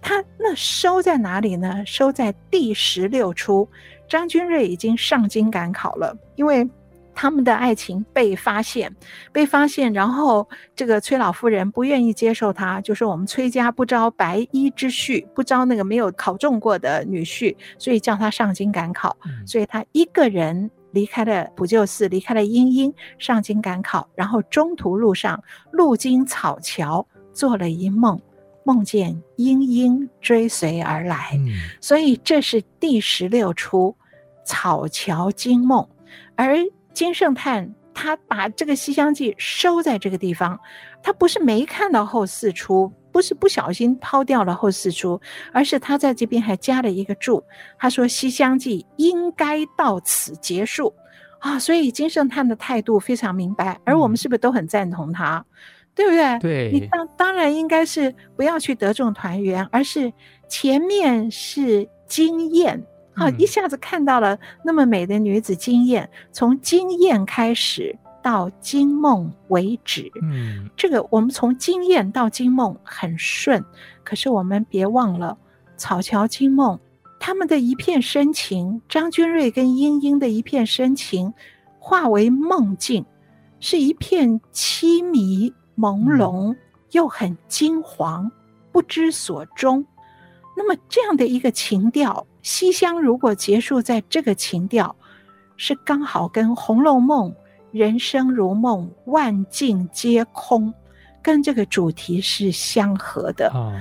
[0.00, 1.82] 他那收在哪里呢？
[1.86, 3.68] 收在第十六出。
[4.08, 6.68] 张君瑞已经上京赶考了，因为。
[7.16, 8.94] 他们的爱情被发现，
[9.32, 19.16] 被发现，然后这个崔老夫人不愿意接受他，就说我们崔家不招白衣之婿，不招那个没有考中过的女婿，所以叫他上京赶考。
[19.24, 28.20] 嗯、所以他一个人离开了普救寺，离开了英英，上京赶考，然后中途路上路经草桥，做了一梦，
[28.62, 31.30] 梦见莺莺追随而来。
[31.38, 31.48] 嗯、
[31.80, 33.96] 所以这是第十六出
[34.44, 35.88] 草桥惊梦，
[36.36, 36.58] 而。
[36.96, 40.58] 金圣叹他把这个《西厢记》收在这个地方，
[41.02, 45.20] 他不是没看到后四出，不是不小心抛掉了后四出，
[45.52, 47.44] 而是他在这边还加了一个注，
[47.78, 50.94] 他说《西厢记》应该到此结束
[51.40, 55.36] 啊，所以金圣叹的态度非常明白，而我们是不是都很赞同他？
[55.36, 55.44] 嗯、
[55.94, 56.38] 对不对？
[56.38, 60.10] 对，你当当然应该是不要去得众团圆，而是
[60.48, 62.82] 前面是惊艳。
[63.16, 70.12] 好，一下子看到了那么美的女子惊艳，从惊艳开始到惊梦为止。
[70.22, 73.64] 嗯，这个我们从惊艳到惊梦很顺，
[74.04, 75.38] 可是我们别忘了
[75.78, 76.78] 草桥惊梦，
[77.18, 81.32] 他们的一片深情，张君瑞跟莺莺的一片深情，
[81.78, 83.06] 化为梦境，
[83.60, 86.54] 是一片凄迷朦胧，
[86.90, 88.30] 又很金黄，
[88.72, 89.86] 不知所终。
[90.56, 94.94] 那么这样的一个情调，西厢如果结束在这个情调，
[95.56, 97.28] 是刚好跟《红楼梦》
[97.76, 100.72] “人生如梦，万境皆空”
[101.20, 103.50] 跟这个主题是相合的。
[103.52, 103.74] 哦、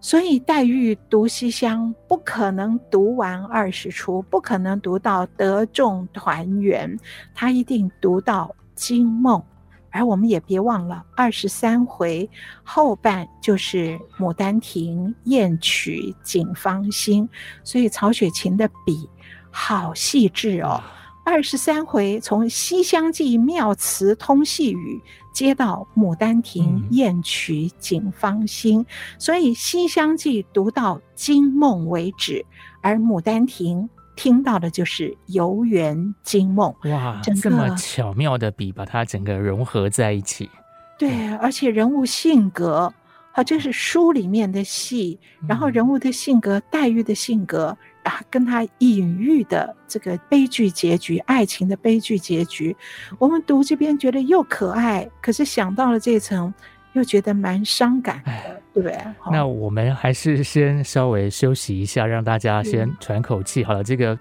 [0.00, 6.98] 所以黛玉读西厢不可能读完二十出，不可能读到得众团圆，
[7.34, 9.44] 她一定读到惊梦。
[9.90, 12.28] 而我们也别忘了，二十三回
[12.62, 17.28] 后半就是《牡丹亭》燕曲景芳心，
[17.64, 19.08] 所以曹雪芹的笔
[19.50, 20.80] 好细致哦。
[21.24, 25.00] 二十三回从《西厢记》妙词通细语
[25.32, 28.84] 接到《牡丹亭》燕曲景芳心，
[29.18, 32.44] 所以《西厢记》读到惊梦为止，
[32.80, 33.82] 而《牡丹亭》。
[34.20, 40.50] 听到的就是游园惊梦，哇，这么巧妙的笔把它整个融合在一起。
[40.98, 42.92] 对，而且人物性格，
[43.32, 52.76] 好，这是书里面的戏，然后人物的性格，黛玉的性格啊，跟他隐喻的这个悲剧结局，爱情的悲剧结局，
[53.18, 56.52] 我们读这边觉得又可爱，可是想到了这层。
[56.94, 58.96] 又觉得蛮伤感的，对？
[59.30, 63.62] 那我们还是先稍微休息一下，让大家先喘口气。
[63.64, 64.18] 好了，这个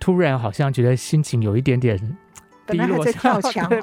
[0.00, 1.98] 突然好像觉得心情有一点点
[2.66, 3.80] 低落，跳 墙，对，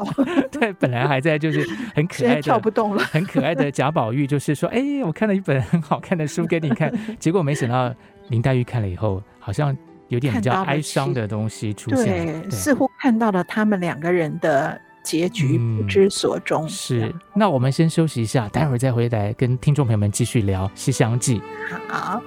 [0.52, 7.94] 对，本来还在就是很可爱的跳不动了， 很可爱的贾宝玉，就是说，哎，我看了一本很好看的书给你看，结果没想到
[8.30, 9.76] 林黛玉看了以后，好像
[10.10, 14.80] 有点比较哀伤的东西出现，似乎看到了他们两个人的。
[15.04, 16.66] 结局不知所终。
[16.66, 17.16] 嗯，是。
[17.34, 21.40] 那我们先休息一下，待会儿再回来跟听众朋友们继续聊《西厢记》。
[21.88, 22.22] 好。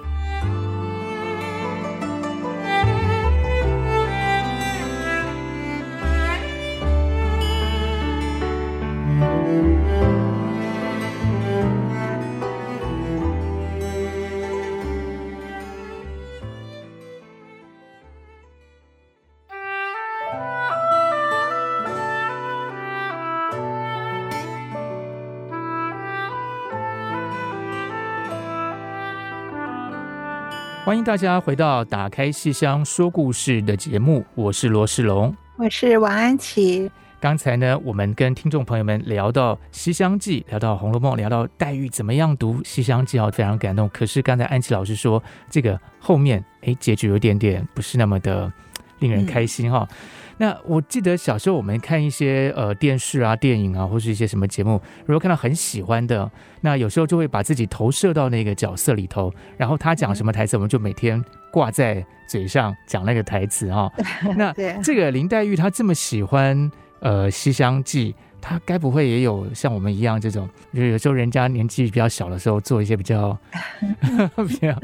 [30.95, 36.89] 欢迎大家回到《打开戏箱说故事》的节目，我是罗世龙，我是王安琪。
[37.19, 43.89] 刚才呢，我们跟听众朋友们聊到《西厢记》，聊到《红楼梦》，聊到黛玉怎么样读《西厢记》，啊，非常感动。
[43.89, 48.49] 可是刚才安琪老师说，这个后面哎，结局有点点不是那么的
[48.99, 49.85] 令人开心哈。
[49.91, 49.95] 嗯
[50.37, 56.29] 那我记得小时候我们看一些呃电视啊、电影啊，或是一些什么节目，如果看到很喜欢的，
[56.61, 63.91] 那有时候就会把自己投射到那个角色里头，然后他讲什么台词，我们就每天挂在嘴上讲那个台词哈。
[64.35, 66.69] 那这个林黛玉她这么喜欢
[66.99, 68.13] 呃《西厢记》。
[68.47, 73.35] 他该不会也有像我们一样这种，就是有时候人家年纪比较小的时候做一些比较，
[74.47, 74.79] 比较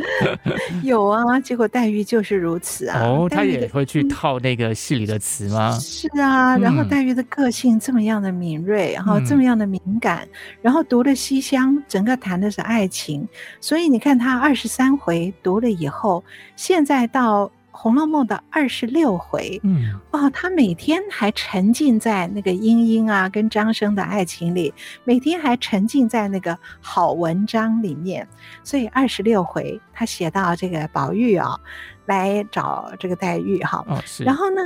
[0.81, 2.99] 有啊，结果黛玉就是如此啊。
[3.03, 5.77] 哦，他也会去套那个戏里的词吗？
[5.79, 10.27] 是啊，然后黛玉的个性这么样的敏锐，然后这么样的敏感，
[10.63, 13.27] 然后读了西厢，整个谈的是爱情，
[13.59, 16.23] 所以你看他二十三回读了以后，
[16.55, 17.45] 现在到。
[17.71, 28.27] 《红楼梦》的二十六回，嗯，哦，他每天还沉浸在那个莺莺啊跟张生的爱情里，每天还沉浸在那个好文章里面，
[28.63, 31.57] 所以二十六回他写到这个宝玉啊，
[32.05, 34.61] 来找这个黛玉哈，哦，然后呢，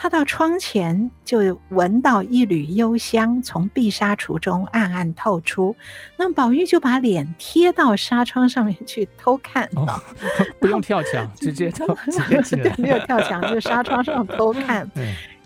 [0.00, 5.74] 他到窗前就闻到一缕幽香从碧纱橱中暗暗透出，
[6.16, 10.00] 那宝玉就把脸贴到纱窗上面去偷看，哦、
[10.60, 11.84] 不用跳墙， 直接偷，
[12.62, 14.88] 对，没有跳墙，就纱窗上偷看，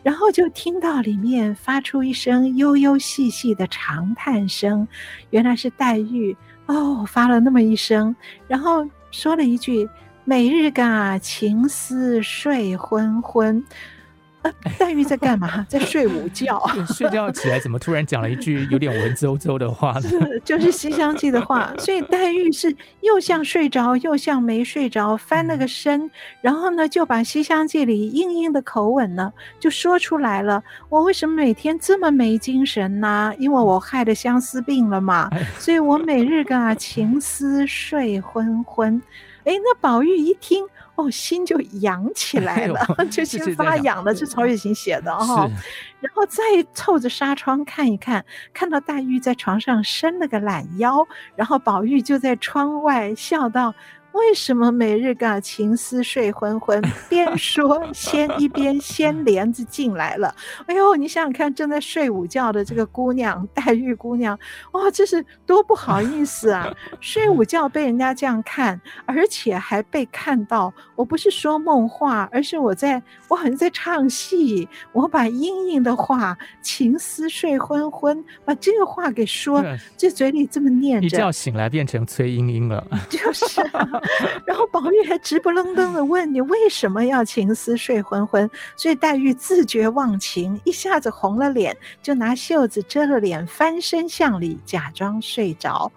[0.02, 4.86] 然后就听到里面发出一声悠悠细细的长叹声，
[5.30, 6.36] 原来是黛玉
[6.66, 8.14] 哦，发了那么一声，
[8.46, 9.88] 然后说了一句
[10.26, 13.64] ：“每日个情思睡昏昏。”
[14.78, 15.64] 黛玉在干嘛？
[15.68, 16.60] 在睡午觉。
[16.94, 20.02] 睡觉起来，怎么突然讲了一句有点文绉绉的话呢？
[20.02, 21.72] 是，就是《西厢记》的话。
[21.78, 30.62] 所以黛玉是又像睡着，又像没睡着，翻了个身，然后呢，就把《西厢记》里硬硬的口吻呢，就说出来了。
[30.88, 33.32] 我为什么每天这么没精神呢？
[33.38, 35.30] 因为我害得相思病了嘛。
[35.58, 39.00] 所以我每日个情思睡昏昏。
[39.44, 40.64] 哎，那宝玉一听。
[40.94, 44.14] 哦，心就痒起来了，哎、就心发痒了。
[44.14, 45.50] 是曹雪芹写的哈，
[46.00, 46.42] 然后再
[46.74, 53.74] 凑着纱窗看一看，看到黛玉在床上伸了个懒腰，然后宝玉就在窗外笑道。
[54.12, 56.82] 为什么每日个情思睡昏昏？
[57.08, 60.34] 边说先一边掀帘子进来了。
[60.66, 64.38] 哎呦，你想想看，正在睡午觉的这个姑娘，黛玉姑娘，
[64.72, 66.72] 哇，这是多不好意思啊！
[67.00, 70.72] 睡午觉被人家这样看，而且还被看到。
[70.96, 74.68] 我不是说梦话，而是我在，我好像在唱戏。
[74.92, 79.64] 我把莺莺的话“情思睡昏昏”，把这个话给说，
[79.96, 82.86] 这嘴里这么念着，一觉醒来变成崔莺莺了。
[83.08, 84.01] 就是、啊。
[84.44, 95.90] 然后宝玉还直不愣登的问你为什么要情思睡昏昏，所以黛玉自觉忘情，一下子红了脸，就拿袖子遮了脸，翻身向里假装睡着。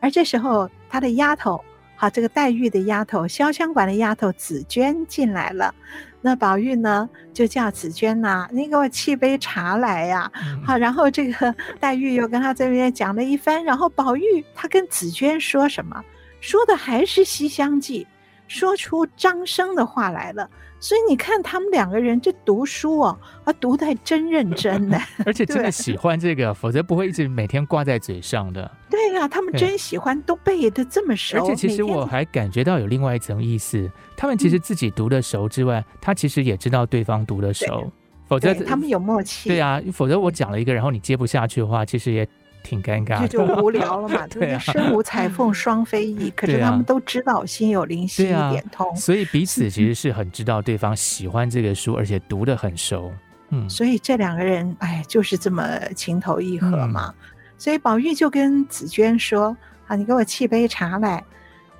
[0.00, 1.62] 而这时候，他的丫头，
[1.94, 5.74] 好，这个黛玉的丫头，潇湘馆的丫头紫娟进来了。
[6.22, 10.60] 那宝玉呢，就叫紫娟呐、啊，你给我沏杯茶来呀、啊。
[10.66, 16.02] 好，然后这个 黛玉又跟他这边讲了一番，然后宝玉他跟紫娟说什么？
[16.40, 18.04] 说的还是《西厢记》，
[18.48, 20.48] 说出张生的话来了。
[20.82, 24.98] 所以你看他们两个人这读书哦，啊，读的还真认真呢。
[25.26, 28.70] 而且真的喜欢这个，否则不会一直每天挂在嘴上的。
[28.88, 31.36] 对呀、啊，他们真喜欢，都背的这么熟。
[31.36, 37.92] 而且其实我还感觉到有另外一层意思，他们其实自己读的熟之外，嗯、他其实也知道对方读的熟。
[38.26, 39.50] 否则他们有默契。
[39.50, 42.26] 对啊，否则我讲了一个，然后你接不下去的话，其实也。
[42.62, 44.26] 挺尴尬，这 就无聊了嘛。
[44.26, 53.12] 对啊，身无彩凤 双飞翼，可是他们都知道心有灵犀一点通，啊，所以彼此其实是很知道对方喜欢这个书，而且读得很熟。
[53.50, 57.12] 嗯，所以这两个人，哎，就是这么情投意合嘛。
[57.18, 57.24] 嗯、
[57.58, 59.56] 所以宝玉就跟紫娟说
[59.88, 61.24] ：“啊，你给我沏杯茶来。”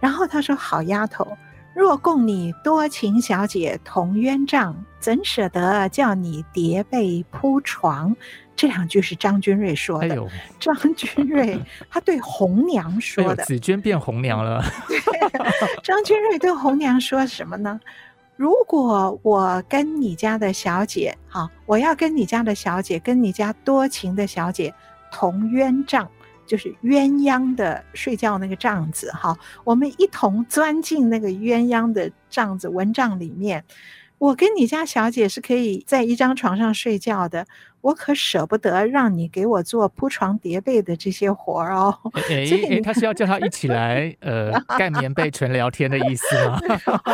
[0.00, 1.36] 然后他说：“好丫头，
[1.74, 8.16] 若共你多情小姐同鸳帐，怎舍得叫你叠被铺床？”
[8.60, 10.14] 这两句是张君瑞说的。
[10.14, 10.28] 哎、
[10.60, 13.42] 张君瑞 他对红娘说的。
[13.42, 14.62] 哎、紫鹃变红娘了。
[15.82, 17.80] 张君瑞对红娘说什么呢？
[18.36, 24.74] 如果我跟你家的小姐，好，我要跟你家的小姐，跟你家多情的小姐
[25.10, 26.06] 同鸳帐，
[26.46, 33.64] 就是鸳鸯的睡觉那个帐子，好，我们一同钻进那个鸳鸯的帐子蚊帐里面。
[34.20, 37.46] 我跟你家小姐是可以在一张床上睡觉的，
[37.80, 41.98] 我可舍不得让你给我做铺床叠被的这些活儿哦。
[42.28, 46.60] 哎哎，他是要叫他一起来呃盖棉被纯聊天的意思吗？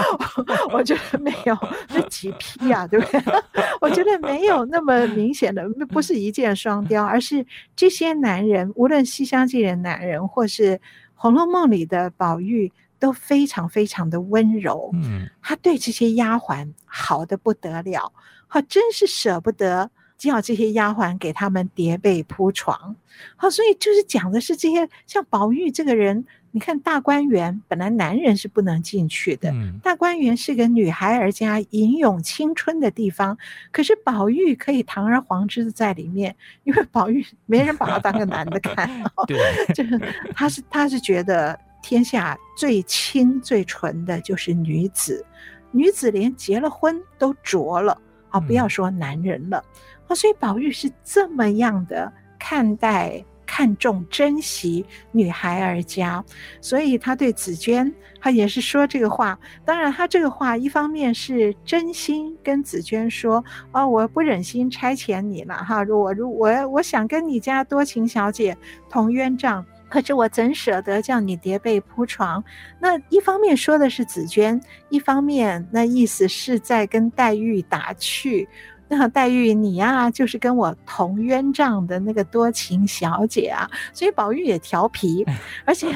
[0.74, 1.56] 我觉得没有，
[1.90, 3.22] 那几批啊，对不对？
[3.80, 10.72] 我觉得没有那么明显的，不是一箭双雕，而是这些男人，无论《西厢记》的男人，或是
[11.14, 12.72] 《红楼梦》里的宝玉。
[12.98, 18.12] 都非常非常的温柔，嗯，他对这些丫鬟好的不得了，
[18.48, 22.96] 好，真是舍不得叫这些丫鬟给他们叠被铺床，
[23.36, 33.36] 好，所以就是讲的是这些像宝玉这个人，你看大观园本来男人是不能进去的，嗯，大观园是个女孩儿家吟咏青春的地方，
[33.70, 38.88] 可是宝玉可以堂而皇之的在里面，因为宝玉没人把他当个男的看，
[39.28, 39.36] 对，
[39.74, 40.00] 就是
[40.34, 41.58] 他是他是觉得。
[41.88, 45.24] 天下最清最纯的就是女子，
[45.70, 47.96] 女子连结了婚都浊了
[48.28, 48.40] 啊！
[48.40, 49.64] 不要说男人了
[50.08, 50.10] 啊！
[50.12, 56.24] 所以宝玉是这么样的看待、看重、珍惜女孩儿家，
[56.60, 59.38] 所以他对紫鹃，他也是说这个话。
[59.64, 68.58] 当然，他这个话一方面是真心跟紫鹃说啊，我不忍心差遣你了哈，如果如我我想跟你家多情小姐
[68.90, 69.64] 同鸳帐。
[69.88, 72.42] 可是我怎舍得叫你叠被铺床？
[72.80, 78.48] 那一方面说的是紫娟，一方面那意思是在跟黛玉打趣。
[78.88, 83.68] 那黛玉你呀、啊，就是跟我同冤帐的那个多情小姐啊。
[83.92, 85.26] 所以宝玉也调皮，
[85.64, 85.88] 而且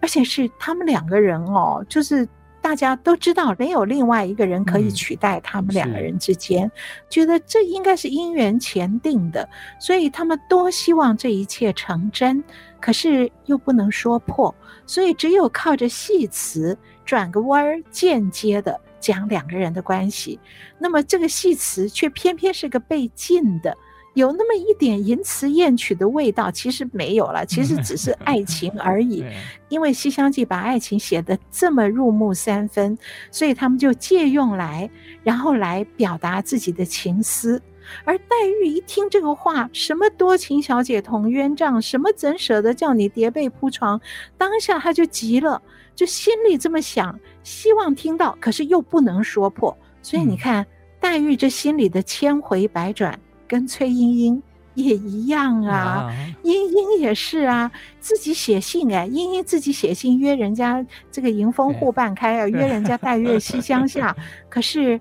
[0.00, 2.28] 而且是他们两个人哦，就是。
[2.64, 6.72] 大家都知道没有另外一个人可以取代他们两个人之间，嗯、
[7.10, 9.46] 觉得这应该是姻缘前定的，
[9.78, 12.42] 所以他们多希望这一切成真，
[12.84, 20.38] 可是又不能说破，所以只有靠着戏词转个弯儿，间接的讲两个人的关系。
[20.78, 23.74] 那么这个戏词却偏偏是个被禁的。
[24.12, 29.24] 有那么一点淫词艳曲的味道，其实没有了，其实只是 爱情而已。
[29.70, 32.98] 因为《西厢记》把爱情写得这么入木三分，
[33.30, 34.90] 所以他们就借用来，
[35.22, 37.62] 然后来表达自己的情思。
[38.04, 38.26] 而黛
[38.60, 44.00] 玉一听这个话，什么多情小姐同冤帐，什么怎舍得叫你叠被铺床，
[44.36, 45.60] 当下她就急了，
[45.94, 49.76] 就心里这么想，希望听到，可是又不能说破。
[50.02, 50.66] 所以你看，
[51.00, 53.18] 黛玉这心里的千回百转。
[53.46, 54.42] 跟崔莺莺
[54.72, 56.10] 也一样啊，
[56.42, 57.70] 莺莺也是啊，
[58.00, 64.16] 自己写信哎，莺莺自己写信约人家这个迎风户半开啊，约人家 待月西厢下，
[64.48, 64.98] 可是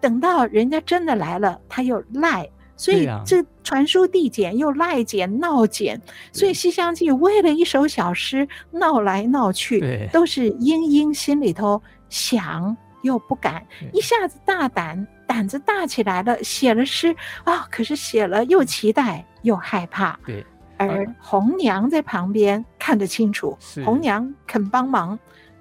[0.00, 6.00] 等到人家真的来了，他又赖，所以这传书递减又赖减闹减，
[6.32, 15.06] 所以《西厢记》为了一首小诗闹来闹去，都是莺莺心里头想又不敢，一下子大胆。
[15.28, 17.14] 胆子大起来了，写了诗
[17.44, 17.60] 啊、哦！
[17.70, 20.18] 可是写了又期待又害怕。
[20.24, 20.42] 对，
[20.78, 23.54] 而红娘在旁边看得清楚，
[23.84, 25.18] 红娘肯帮忙，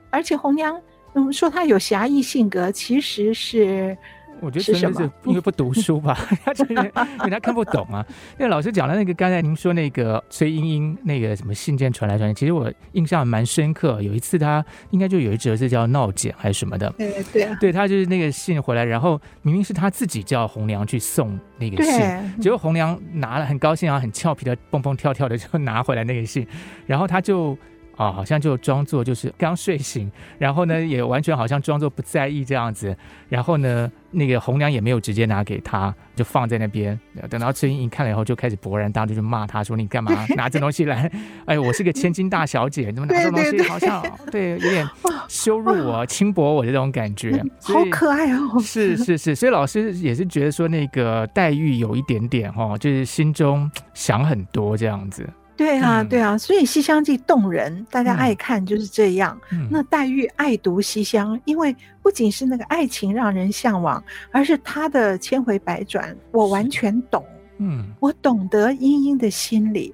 [0.09, 0.81] 而且红娘，
[1.15, 3.97] 嗯，说她有侠义性格，其实是。
[4.41, 8.05] 我觉得真的是因为不读 书吧， 他因为他看不懂啊。
[8.39, 14.01] 因为老师讲的那个，刚才您说那个崔莺莺那个什么信件传来传去，其实我印象蛮深刻。
[14.01, 26.45] 有一次他应该就有一折是叫闹简还是什么的，对对啊，对他就是那个信回来，然后明明是他自己叫红娘去送那个信，结果红娘拿了很高兴啊，很俏皮的蹦蹦跳跳的就拿回来那个信，
[26.85, 27.57] 然后他就。
[27.97, 32.95] 啊、哦，好像就装作就是 刚睡醒，然后呢，也完全好像装作不在意这样子，
[33.27, 36.97] 然后呢，那个红娘也没有直接拿给他，就放在那边。
[37.27, 41.11] 等到崔莺莺看了以后，就开始勃然大怒，就骂他说：“你干嘛拿这东西来？
[41.45, 43.61] 哎，我是个千金大小姐，怎么拿这东西？
[43.67, 44.87] 好像对，有点
[45.27, 47.43] 羞辱我、轻薄我的这种感觉。
[47.61, 48.59] 好可爱哦！
[48.61, 55.27] 是是是，所以老师也是觉得说那个黛玉有一点点哈、哦，就是心中想很多这样子。”
[55.57, 59.37] 对啊，对啊，所以《西厢记》动人，大家爱看就是这样。
[59.51, 64.01] 嗯、那黛玉爱读西厢，因为不仅是那个爱情让人向往，
[64.31, 67.25] 而是她的千回百转，我完全懂。
[67.57, 69.93] 嗯，我懂得莺莺的心理，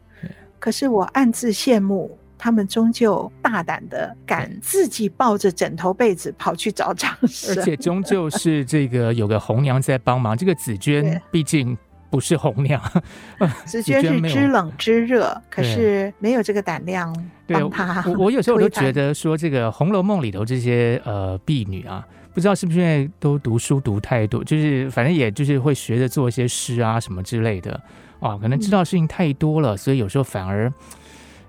[0.59, 10.35] 可是我暗自羡慕他们，终究大胆的敢自己抱着枕头被子跑去找长生，而且终究是这个有个红娘在帮忙。
[10.35, 11.77] 这个紫 娟毕竟。
[12.13, 12.79] 不是红娘，
[13.65, 17.11] 紫娟是知冷知热，可是没有这个胆量
[17.47, 18.03] 帮他。
[18.05, 27.81] 我我有时候我都觉得说，这个《红楼梦》里头这些呃婢女啊，不知道是不是因为都读书读太多，就是反正也就是会学着做一些诗啊什么之类的
[28.19, 30.71] 啊，可能知道事情太多了，所以有时候反而。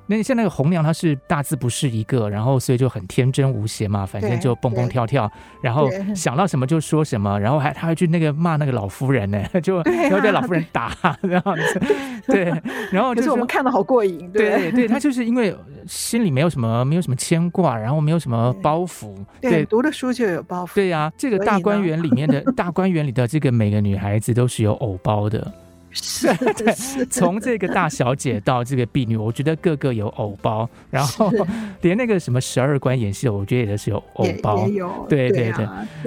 [0.07, 5.31] 那像那个红娘，她是大字不识一个，然后所以就很天真无邪嘛，反正就蹦蹦跳跳，
[5.63, 11.43] 然后想到什么就说什么，然后还她还去那个骂那个老夫人呢， 就然后被老夫人打这样
[11.73, 11.81] 子，
[12.27, 12.53] 对，
[12.91, 14.45] 然后就是我们看的好过瘾，对。
[14.45, 25.53] 对，对，她就是因为心里没有什么没有什么牵挂，然后没有什么包袱，对，读的书就有包袱，对呀，这个大观园里面的大观园里的这个每个女孩子都是有偶包的。
[25.95, 26.29] 是，
[26.77, 27.07] 是。
[27.09, 31.33] 从这个大小姐到这个婢女，我觉得个个有偶包，然后
[31.81, 34.67] 连那个什么十二关演戏，我觉得也是有偶包，
[35.09, 35.67] 对对对，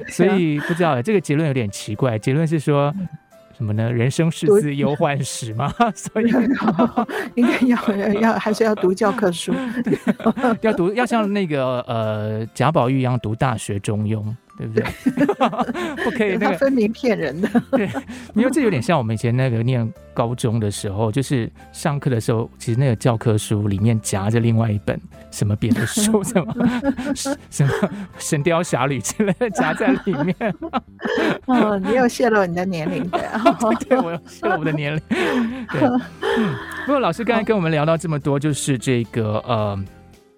[0.09, 2.93] 所以不知道这个结论有点奇怪，结论是说
[3.57, 3.91] 什么呢？
[3.91, 5.73] 人生是自忧患史吗？
[5.95, 6.25] 所以
[7.35, 9.53] 应该要要还是要读教科书，
[10.61, 14.23] 要读要像那个呃贾宝玉一样读大学中庸。
[14.57, 14.83] 对不对？
[16.03, 17.47] 不可以，那个分明骗人的。
[17.71, 17.87] 对，
[18.33, 24.99] 因为这有点像我们以前那个念高中的时候，就是上课的时候，其实那个教科书里面夹着另外一本
[25.29, 26.53] 什么别的书，什么
[27.51, 27.69] 什么
[28.17, 30.35] 《神雕侠侣》之类的夹在里面。
[31.45, 33.21] 哦，你又泄露你的年龄对
[33.87, 35.01] 对，我又泄露我的年龄。
[35.69, 35.81] 对，
[36.37, 36.55] 嗯。
[36.85, 39.77] 不过老师刚才跟我们聊到这么多，就是这个呃。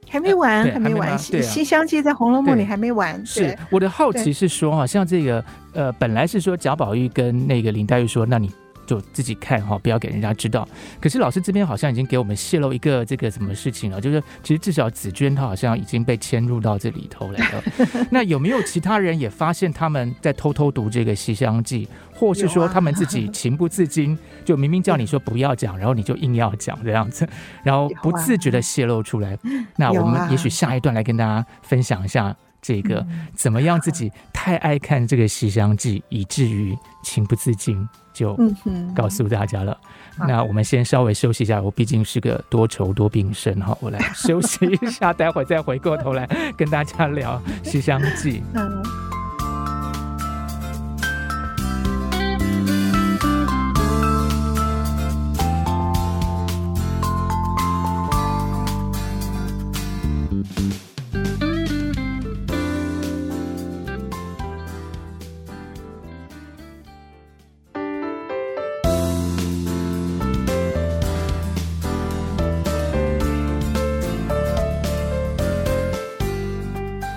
[0.09, 1.17] 还没完，还没完。
[1.17, 3.25] 西西厢记在《红楼梦》里还没完。
[3.25, 5.43] 是我的好奇是说，哈，像这个，
[5.73, 8.51] 呃，本来是说贾宝玉跟那个林黛玉说，那你
[8.89, 10.67] 就自己看哈，不要给人家知道。
[10.99, 17.63] 可是老师这边好像已经给我们泄露一个这个什么事情了，就是其实至少紫娟她好像已经被迁入到这里头来了。
[18.09, 21.85] 那有没有其他人也发现他们在偷偷读这个《西厢记》？
[22.11, 27.25] 或是说他们自己情不自禁，就明明叫你说不要讲，然后你就硬要讲这样子，
[27.63, 29.37] 然后不自觉的泄露出来。
[29.77, 33.05] 那我们也许下一段来跟大家分享一下这个
[33.35, 38.37] 怎么样自己太爱看这个《西厢记》，以至于情不自禁就
[38.95, 39.77] 告诉大家了。
[40.27, 48.43] 那我们先稍微休息一下，我毕竟是个多愁多病身哈，我来休息一下， 待会再回过头来跟大家聊《西厢记》。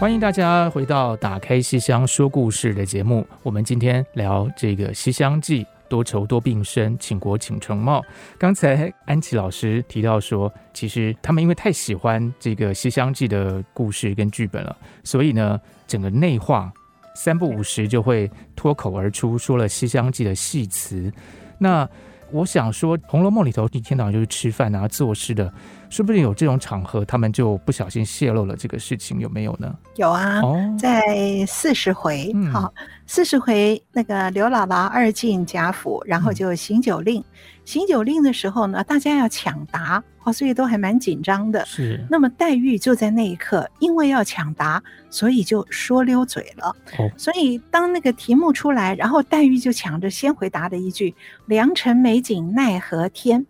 [0.03, 3.24] 欢迎大家回到《打开西厢说故事》的节目。
[3.44, 8.05] 我们今天聊这个《西厢记》，多愁多病身，倾国倾城貌。
[8.36, 16.72] 刚才安琪老师提到说，其实他们因为太喜欢这个《西厢记》的故事跟剧本了，所以呢，整个内化
[17.14, 21.12] 三不五时就会脱口而出，说了《西厢记》的戏词。
[21.59, 21.88] 那
[22.32, 25.52] 我想说，《红楼梦》里头一天到晚就是吃饭啊、做事的。
[25.90, 29.74] 说不定有这种场合，他们就不小心泄露了这个事情，有没有呢？
[29.96, 32.72] 有啊，哦、在四十回，嗯、好，
[33.06, 37.20] 四十回那个刘姥姥二进贾府，然后就行酒令。
[37.20, 37.24] 嗯
[37.72, 41.64] 行酒令的时候呢，大家要抢答哦，所以都还蛮紧张的。
[41.64, 42.04] 是。
[42.10, 46.76] 那么黛玉就在那一刻，因为要抢答，所以就说溜嘴了。
[46.98, 47.10] 哦。
[47.16, 51.14] 所以当那个题目出来，然后黛玉就抢着先回答的一句
[51.46, 53.46] “良辰美景奈何天”，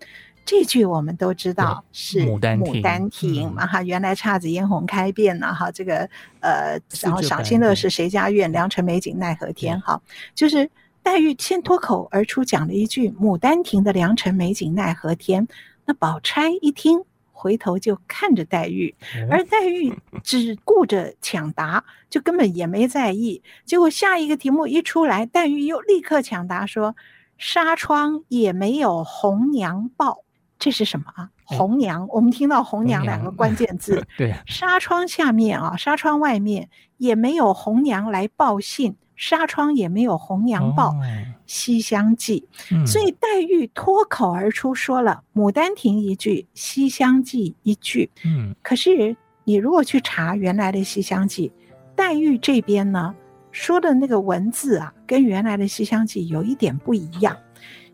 [0.46, 2.74] 这句我们都知道是《牡丹亭》。
[2.78, 6.08] 牡丹亭嘛哈，原来姹紫嫣红开遍了哈，这个
[6.40, 10.00] 呃，然后赏心乐事谁家院，良辰美景奈何天哈，
[10.32, 10.70] 就是。
[11.03, 15.46] 黛玉先脱口而出讲了一句《牡丹亭》的“良辰美景奈何天”，
[15.84, 18.94] 那宝钗一听，回头就看着黛玉，
[19.28, 19.92] 而黛玉
[20.22, 23.42] 只顾着抢答，就根本也没在意。
[23.64, 26.94] 结果下一个题目一出来，黛玉又立刻抢答说
[27.36, 30.24] ：“纱窗也没有红娘报。”
[30.57, 31.30] 这是什么啊？
[31.44, 34.07] 红娘，我们听到“红娘”两个关键字。
[34.16, 38.94] 对，纱窗下面啊，纱窗外面也没有红娘来报信。
[39.22, 41.00] 纱窗也没有红娘报，哦
[41.46, 42.44] 《西厢记》
[42.74, 48.10] 嗯，所以黛玉脱口而出说了《牡丹亭》一句，《西厢记》一句。
[48.24, 51.48] 嗯，可是你如果去查原来的《西厢记》，
[51.94, 53.14] 黛玉这边呢
[53.52, 57.36] 说的那个文字啊，跟原来的《西厢记》有一点不一样。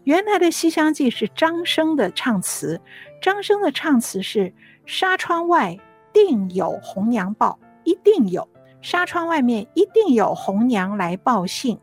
[0.05, 2.81] 原来的《西厢记》是张生的唱词，
[3.21, 4.51] 张生的唱词是
[4.87, 5.77] “纱窗外
[6.11, 8.49] 定有红娘报”，一定有。
[8.81, 11.79] 纱窗外面一定有红娘来报信，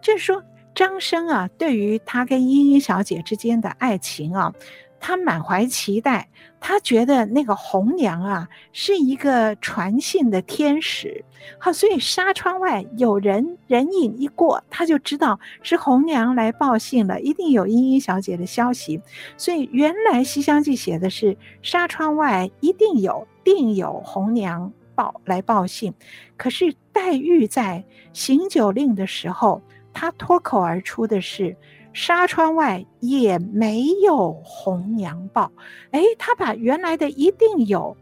[0.00, 0.42] 就是说
[0.74, 4.52] 张生啊，对于他跟莺莺小姐之间的爱情啊，
[5.00, 6.28] 他满怀期待。
[6.58, 11.24] 他觉得那个红娘啊是一个传信的天使，
[11.58, 19.00] 好，所以纱窗外有人人影一过，他就知道是红娘来报信了，一定有莺莺小姐的消息。
[19.36, 24.72] 所以原来《西厢记》写的是纱窗外一定有，定有红娘。
[24.96, 25.94] 报来报信，
[26.36, 31.54] 可是黛玉在行酒令的时候，她脱口而出的是
[31.92, 35.52] “纱窗外也没有红娘报”。
[35.92, 37.96] 哎，她把原来的“一定有”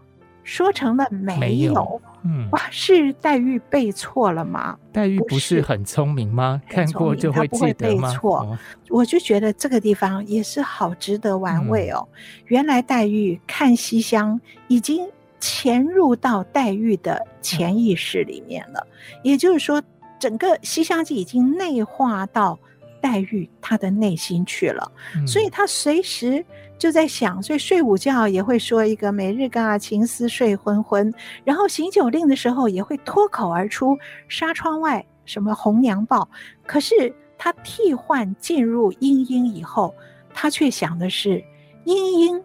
[0.45, 2.01] 说成了“没有”没有。
[2.27, 4.79] 嗯，哇，是黛玉背错了吗？
[4.91, 6.63] 黛玉不是很聪明吗？
[6.71, 8.09] 看过就会记得吗？
[8.09, 12.09] 背错，我就觉得这个地方也是好值得玩味哦。
[12.11, 15.07] 嗯、原来黛玉看西厢已经。
[15.47, 18.87] 潜入到黛玉的潜意识里面了，
[19.23, 19.83] 也就是说，
[20.19, 22.59] 整个《西厢记》已经内化到
[22.99, 24.91] 黛玉她的内心去了，
[25.27, 26.43] 所以她随时
[26.79, 31.13] 就在想，所以睡午觉也会说一个“每日㗎情思睡昏昏”，
[31.45, 33.99] 然后行酒令的时候也会脱口而出
[34.31, 36.27] “纱窗外什么红娘报”，
[36.65, 39.95] 可是她替换进入莺莺以后，
[40.33, 41.45] 她却想的是
[41.85, 42.43] 莺莺。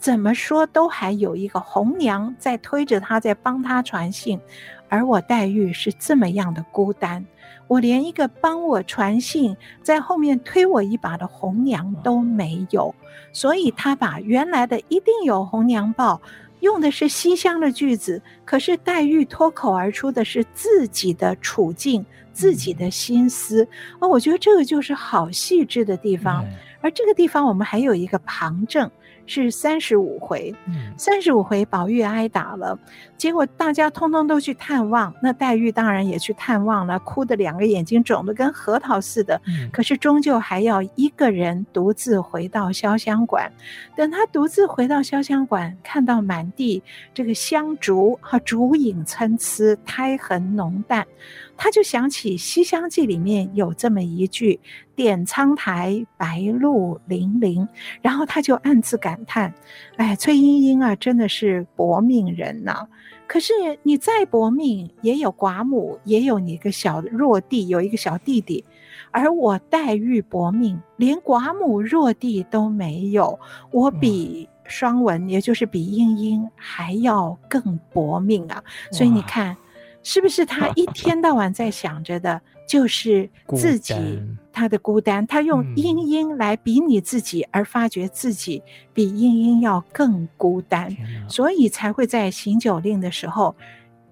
[0.00, 4.40] 怎么说都还有一个红娘在推着他，在帮他传信，
[4.88, 7.22] 而我黛玉是这么样的孤单，
[7.68, 12.94] 我连一个帮我传信，在后面推我一把的红娘都没有，
[13.30, 16.18] 所以他把原来的一定有红娘报，
[16.60, 26.42] 用的是西厢的句子，可是黛玉脱口而出的是自己的处境，自己的心思，哦，我觉得这个就是好细致的地方，
[26.80, 28.90] 而这个地方我们还有一个旁证。
[29.30, 30.52] 是三十五回，
[30.96, 32.76] 三十五回宝玉挨打了，
[33.16, 39.40] 结果大家通通都去探望，那黛玉当然也去探望了，哭的两个眼睛肿得跟核桃似的。
[39.72, 43.48] 可是终究还要一个人独自回到潇湘馆。
[43.94, 46.82] 等他独自回到潇湘馆，看到满地
[47.14, 51.06] 这个香烛和烛影参差，苔痕浓淡。
[51.62, 54.58] 他就想起《西厢记》里面有这么一句
[54.96, 57.68] “点苍苔，白露零零”，
[58.00, 59.52] 然后他就暗自感叹
[59.98, 62.86] ：“哎，崔莺莺啊，真的是薄命人呐！
[63.26, 63.52] 可是
[63.82, 68.64] 你再薄命，也有寡母，也有你个小弱弟，有一个小弟弟，
[69.10, 73.38] 而我黛玉薄命，连寡母弱弟都没有，
[73.70, 78.64] 我比双文，也就是比莺莺还要更薄命啊！
[78.90, 79.54] 所以你看。”
[80.02, 83.94] 是不是他一天到晚在想着的， 就是自己
[84.52, 85.26] 他的孤单？
[85.26, 88.62] 他用莺莺来比拟自己，而发觉自己
[88.94, 90.96] 比莺莺要更孤单，
[91.28, 93.54] 所以才会在行酒令的时候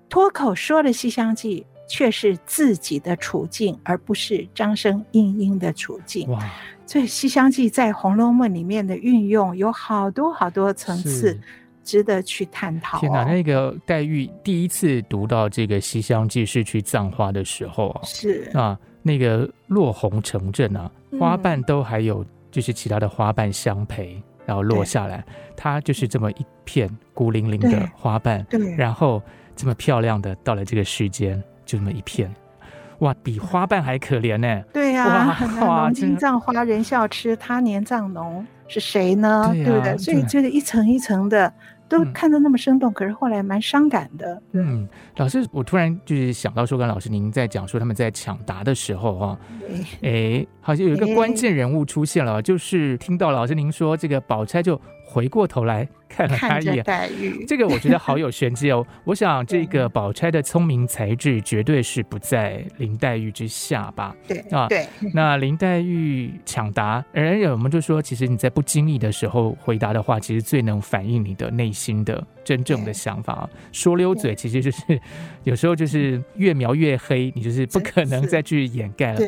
[0.08, 6.28] 脱口说了《西厢记》，却是自己的处境，而不是张生莺莺的处境。
[6.28, 6.50] 哇！
[6.86, 11.38] 所以《西厢记》在《红楼梦》里面的运用有好多好多层次。
[11.88, 12.98] 值得去探讨。
[12.98, 25.24] 天哪，那个黛玉第一次读到这个《西厢记》是去葬花的时候啊，是啊，那个落红成阵啊，花瓣都还有就是其他的花瓣相陪，然后落下来，
[25.56, 29.22] 它就是这么一片孤零零的花瓣，对，然后
[29.56, 32.30] 这么漂亮的到了这个世间，就这么一片，
[32.98, 34.62] 哇，比花瓣还可怜呢。
[34.74, 39.50] 对呀、啊，哇，农经葬花人笑痴，他年葬侬是谁呢？
[39.54, 39.96] 对，不对？
[39.96, 41.50] 所以这个一层一层的。
[41.88, 44.42] 都看得那么生动，嗯、可是后来蛮伤感的。
[44.52, 49.38] 嗯，老师，我突然就是想到说，跟老师您在讲说他们在抢答的时候，哈，
[50.02, 55.88] 哎，好像有一个关键人物出现了，就是听到老师您说这个宝钗就回过头来。
[56.08, 58.84] 看了他一眼，黛玉，这个我觉得好有玄机哦。
[59.04, 64.16] 我想这个宝钗的聪明才智绝对是不在林黛玉之下吧？
[64.26, 64.86] 对啊，对。
[65.12, 73.48] 那林黛玉抢答，而我们就说，其实你在不经意的时候回答的话，其实最能反映你的内心的真正的想法。
[73.70, 74.98] 说溜嘴，其实就是
[75.44, 79.18] 有时候就是越描越黑，你就是不可能再去掩盖了。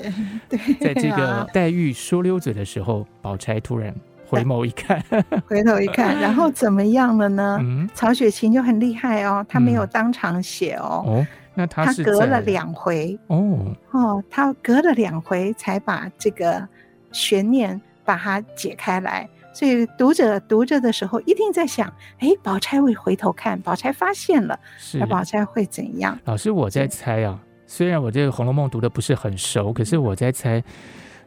[0.49, 3.95] 对，在这个黛玉说溜嘴的时候，宝钗突然。
[4.31, 5.03] 回眸一看，
[5.47, 7.59] 回头一看，然后怎么样了呢？
[7.61, 13.59] 嗯、曹雪芹就很厉害哦，他没有当场写哦，嗯、哦，那他他隔了两回哦
[13.91, 16.67] 哦，他隔了两回才把这个
[17.13, 24.59] 悬念把它解开来，所以读者读着的时候一定在想，哎，宝钗会回头看，宝钗发现了，
[24.95, 26.19] 那宝钗会怎样？
[26.25, 30.63] 老师，我在猜啊，虽然我这个《红楼梦》读的不是很熟，可是我在猜，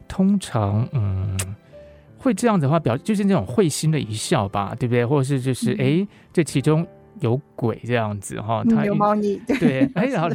[0.08, 1.38] 通常嗯。
[2.24, 5.04] 会这样子的话，表就是那种会心的一笑吧，对不对？
[5.04, 6.86] 或者是就是哎、嗯，这其中
[7.20, 8.64] 有鬼这样子哈。
[8.64, 9.86] 他有猫腻， 对。
[9.94, 10.34] 哎，然后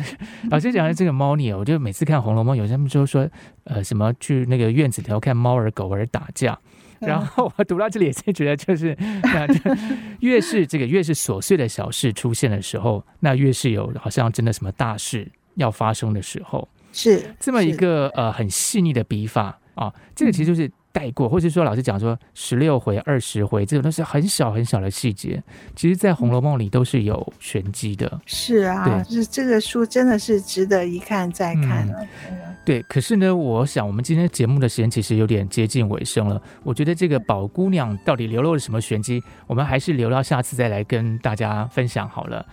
[0.51, 3.27] 老师讲的这个猫腻，我就每次看《红楼梦》，有些人就说
[3.63, 6.55] 呃什么去那个院子里头看猫儿狗儿打架，
[6.99, 9.47] 然后我读到这里也是觉得就是，那
[10.19, 19.91] 越是这个越是琐碎的小事出现的时候，那越是有好像真的什么大事要发生的时候，是这么一个呃很细腻的笔法啊。
[20.13, 20.71] 这个其实就是。
[20.99, 25.41] 嗯带过，或者说老师讲说十六回、二十回，这种都是很小很小的细节，
[25.73, 28.19] 其实，在《红楼梦》里都是有玄机的。
[28.25, 32.05] 是啊，就是这个书真的是值得一看再看了。
[32.29, 32.37] 嗯、
[32.69, 36.39] 对，可是呢，我想我们今天节目的时间其实有点接近尾声了。
[36.61, 42.45] 我觉得这个宝姑娘到底流露了什么玄机，我们还是留到下次再来跟大家分享好了。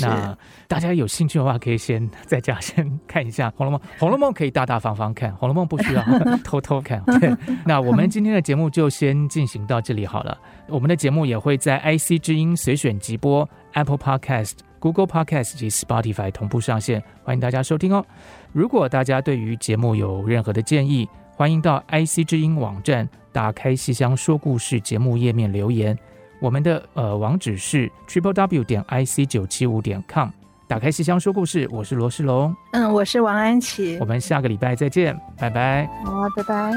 [0.00, 3.80] 那大家有兴趣的话，可以先在家先看一下《红楼梦》。
[4.00, 6.02] 《红楼梦》可以大大方方看，《红楼梦》不需要
[6.42, 7.00] 偷偷看。
[7.20, 7.32] 对，
[7.64, 10.36] 那我们今天的节目就先进行到这里好了。
[10.66, 18.04] 我们的节目也会在 IC 之音随选即播、Apple Podcast、Google Podcast 及 Spotify 同步上线，欢迎大家收听哦。
[18.52, 25.96] 如果大家对于节目有任何的建议，欢迎到 IC 之音网站打开“戏箱说故事”节目页面留言。
[26.40, 30.30] 我们的呃网址是 triple w 点 i c 九七五点 com。
[30.66, 35.86] 打开戏箱说故事，我是罗世龙，嗯，我是王安琪，我们下个礼拜再见，拜拜。
[36.04, 36.72] 好，拜拜。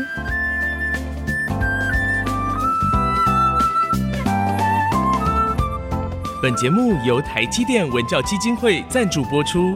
[6.42, 9.76] 本节目由台积电文教基金会赞助播出。